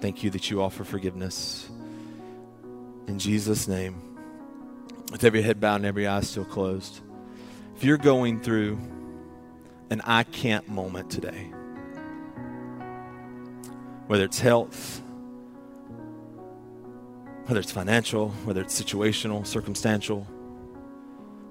Thank 0.00 0.22
you 0.22 0.30
that 0.30 0.50
you 0.50 0.62
offer 0.62 0.84
forgiveness. 0.84 1.70
In 3.06 3.18
Jesus' 3.18 3.66
name, 3.66 4.09
with 5.10 5.24
every 5.24 5.42
head 5.42 5.60
bowed 5.60 5.76
and 5.76 5.86
every 5.86 6.06
eye 6.06 6.20
still 6.20 6.44
closed, 6.44 7.00
if 7.76 7.84
you're 7.84 7.98
going 7.98 8.40
through 8.40 8.78
an 9.90 10.00
I 10.04 10.22
can't 10.22 10.68
moment 10.68 11.10
today, 11.10 11.50
whether 14.06 14.24
it's 14.24 14.40
health, 14.40 15.02
whether 17.46 17.60
it's 17.60 17.72
financial, 17.72 18.30
whether 18.44 18.60
it's 18.60 18.80
situational, 18.80 19.46
circumstantial, 19.46 20.26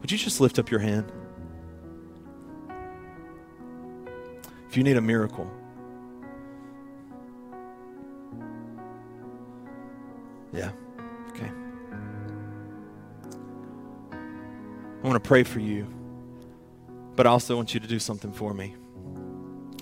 would 0.02 0.12
you 0.12 0.18
just 0.18 0.40
lift 0.40 0.60
up 0.60 0.72
your 0.72 0.80
hand? 0.80 1.12
if 4.70 4.78
you 4.78 4.84
need 4.84 4.98
a 4.98 5.02
miracle, 5.02 5.50
want 15.10 15.24
to 15.24 15.28
pray 15.28 15.44
for 15.44 15.60
you, 15.60 15.88
but 17.16 17.26
I 17.26 17.32
also 17.32 17.56
want 17.56 17.74
you 17.74 17.80
to 17.80 17.88
do 17.88 18.00
something 18.00 18.32
for 18.32 18.54
me, 18.54 18.76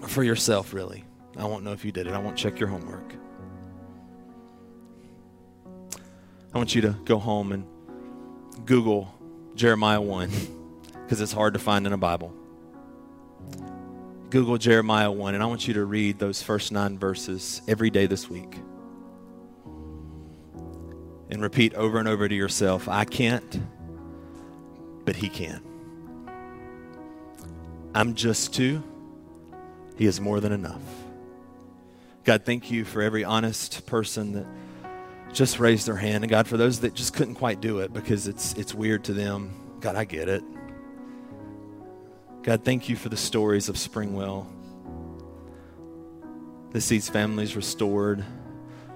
for 0.08 0.24
yourself, 0.24 0.74
really. 0.74 1.04
I 1.38 1.46
won't 1.46 1.64
know 1.64 1.74
if 1.74 1.84
you 1.86 1.92
did 1.92 2.08
it. 2.08 2.14
I 2.14 2.18
won't 2.18 2.38
check 2.38 2.60
your 2.60 2.70
homework. 2.70 3.14
I 6.54 6.58
want 6.58 6.74
you 6.74 6.82
to 6.82 6.96
go 7.04 7.20
home 7.20 7.52
and 7.52 7.66
Google 8.66 9.14
Jeremiah 9.54 10.02
1 10.02 10.32
because 11.04 11.22
it's 11.22 11.34
hard 11.34 11.54
to 11.54 11.60
find 11.60 11.86
in 11.86 11.94
a 11.94 11.98
Bible. 11.98 12.34
Google 14.30 14.58
Jeremiah 14.58 15.12
1, 15.12 15.36
and 15.36 15.44
I 15.44 15.46
want 15.46 15.68
you 15.68 15.74
to 15.76 15.86
read 15.86 16.20
those 16.20 16.42
first 16.42 16.72
nine 16.72 16.98
verses 16.98 17.62
every 17.68 17.90
day 17.90 18.08
this 18.08 18.30
week. 18.30 18.58
And 21.30 21.42
repeat 21.42 21.74
over 21.76 22.00
and 22.00 22.08
over 22.08 22.28
to 22.28 22.36
yourself 22.36 22.88
I 22.88 23.04
can't, 23.04 23.60
but 25.08 25.16
He 25.16 25.30
can. 25.30 25.62
I'm 27.96 28.14
just 28.14 28.54
too. 28.54 28.84
He 29.96 30.06
is 30.06 30.20
more 30.20 30.42
than 30.42 30.52
enough. 30.52 30.82
God, 32.26 32.44
thank 32.44 32.70
you 32.70 32.84
for 32.84 33.02
every 33.02 33.24
honest 33.24 33.86
person 33.86 34.34
that 34.34 34.46
just 35.32 35.62
raised 35.62 35.88
their 35.88 35.96
hand. 35.96 36.26
And 36.26 36.30
God, 36.30 36.46
for 36.46 36.58
those 36.58 36.82
that 36.82 36.94
just 36.94 37.14
couldn't 37.14 37.36
quite 37.36 37.62
do 37.62 37.80
it 37.80 37.94
because 37.94 38.28
it's, 38.28 38.52
it's 38.56 38.74
weird 38.74 39.06
to 39.06 39.14
them, 39.14 39.78
God, 39.80 39.96
I 39.96 40.04
get 40.04 40.28
it. 40.28 40.44
God, 42.44 42.66
thank 42.66 42.90
you 42.90 42.98
for 42.98 43.08
the 43.08 43.16
stories 43.16 43.70
of 43.70 43.78
Springwell. 43.78 44.46
That 46.74 46.82
sees 46.82 47.08
families 47.08 47.56
restored, 47.56 48.26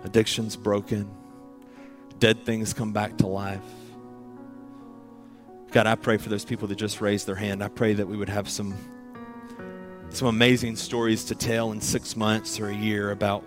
addictions 0.03 0.57
broken, 0.57 1.09
dead 2.19 2.45
things 2.45 2.73
come 2.73 2.91
back 2.91 3.17
to 3.19 3.27
life. 3.27 3.61
God, 5.71 5.87
I 5.87 5.95
pray 5.95 6.17
for 6.17 6.27
those 6.27 6.43
people 6.43 6.67
that 6.67 6.75
just 6.75 6.99
raised 6.99 7.25
their 7.27 7.35
hand. 7.35 7.63
I 7.63 7.69
pray 7.69 7.93
that 7.93 8.05
we 8.05 8.17
would 8.17 8.27
have 8.27 8.49
some, 8.49 8.75
some 10.09 10.27
amazing 10.27 10.75
stories 10.75 11.23
to 11.25 11.35
tell 11.35 11.71
in 11.71 11.79
six 11.79 12.17
months 12.17 12.59
or 12.59 12.67
a 12.67 12.75
year 12.75 13.11
about 13.11 13.41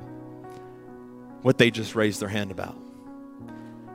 what 1.42 1.58
they 1.58 1.70
just 1.70 1.94
raised 1.94 2.20
their 2.20 2.30
hand 2.30 2.50
about. 2.50 2.76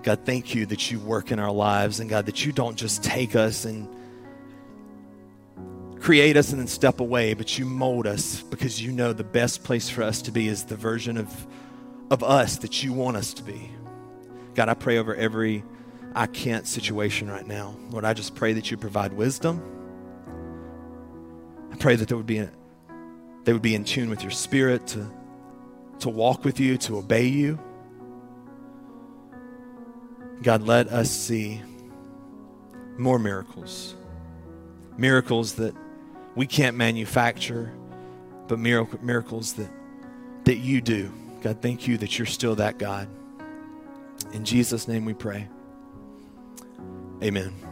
God, 0.04 0.20
thank 0.26 0.54
you 0.54 0.68
that 0.68 0.92
you 0.92 1.00
work 1.00 1.32
in 1.32 1.40
our 1.40 1.52
lives, 1.52 2.00
and 2.00 2.08
God, 2.08 2.28
that 2.28 2.46
you 2.46 2.52
don't 2.52 2.78
just 2.78 3.04
take 3.04 3.36
us 3.36 3.66
and 3.66 3.88
create 6.00 6.38
us 6.38 6.52
and 6.52 6.60
then 6.60 6.68
step 6.68 7.00
away, 7.00 7.34
but 7.34 7.58
you 7.58 7.66
mold 7.66 8.06
us 8.06 8.44
because 8.44 8.80
you 8.80 8.92
know 8.92 9.12
the 9.12 9.24
best 9.24 9.64
place 9.64 9.90
for 9.90 10.04
us 10.04 10.22
to 10.22 10.32
be 10.32 10.48
is 10.48 10.66
the 10.66 10.76
version 10.76 11.18
of, 11.18 11.48
of 12.12 12.24
us 12.24 12.60
that 12.60 12.84
you 12.84 12.94
want 12.94 13.18
us 13.18 13.34
to 13.34 13.44
be. 13.44 13.72
God, 14.54 14.70
I 14.70 14.76
pray 14.76 15.00
over 15.00 15.16
every 15.16 15.64
I 16.20 16.28
can't 16.28 16.68
situation 16.68 17.32
right 17.32 17.48
now. 17.48 17.78
Lord, 17.92 18.04
I 18.04 18.14
just 18.14 18.36
pray 18.36 18.52
that 18.52 18.70
you 18.70 18.76
provide 18.76 19.14
wisdom. 19.14 19.64
I 21.72 21.78
pray 21.78 21.96
that 21.96 22.10
there 22.10 22.18
would 22.18 22.26
be 22.26 22.40
a, 22.40 22.52
they 23.46 23.54
would 23.54 23.62
be 23.62 23.74
in 23.74 23.86
tune 23.86 24.10
with 24.10 24.22
your 24.22 24.32
spirit 24.32 24.86
to, 24.88 25.10
to 26.00 26.10
walk 26.10 26.44
with 26.44 26.60
you, 26.60 26.78
to 26.80 26.98
obey 26.98 27.28
you. 27.28 27.58
God, 30.42 30.64
let 30.64 30.90
us 30.90 31.10
see 31.10 31.62
more 32.98 33.18
miracles. 33.18 33.96
Miracles 34.98 35.54
that 35.54 35.74
we 36.36 36.46
can't 36.46 36.76
manufacture, 36.76 37.72
but 38.50 38.60
miracle, 38.60 39.00
miracles 39.02 39.54
that, 39.54 39.72
that 40.44 40.58
you 40.58 40.82
do. 40.82 41.14
God, 41.44 41.62
thank 41.62 41.88
you 41.88 41.98
that 42.00 42.20
you're 42.20 42.26
still 42.26 42.56
that 42.56 42.78
God. 42.78 43.08
In 44.34 44.44
Jesus' 44.44 44.86
name 44.86 45.06
we 45.06 45.14
pray. 45.14 45.48
Amen. 47.22 47.69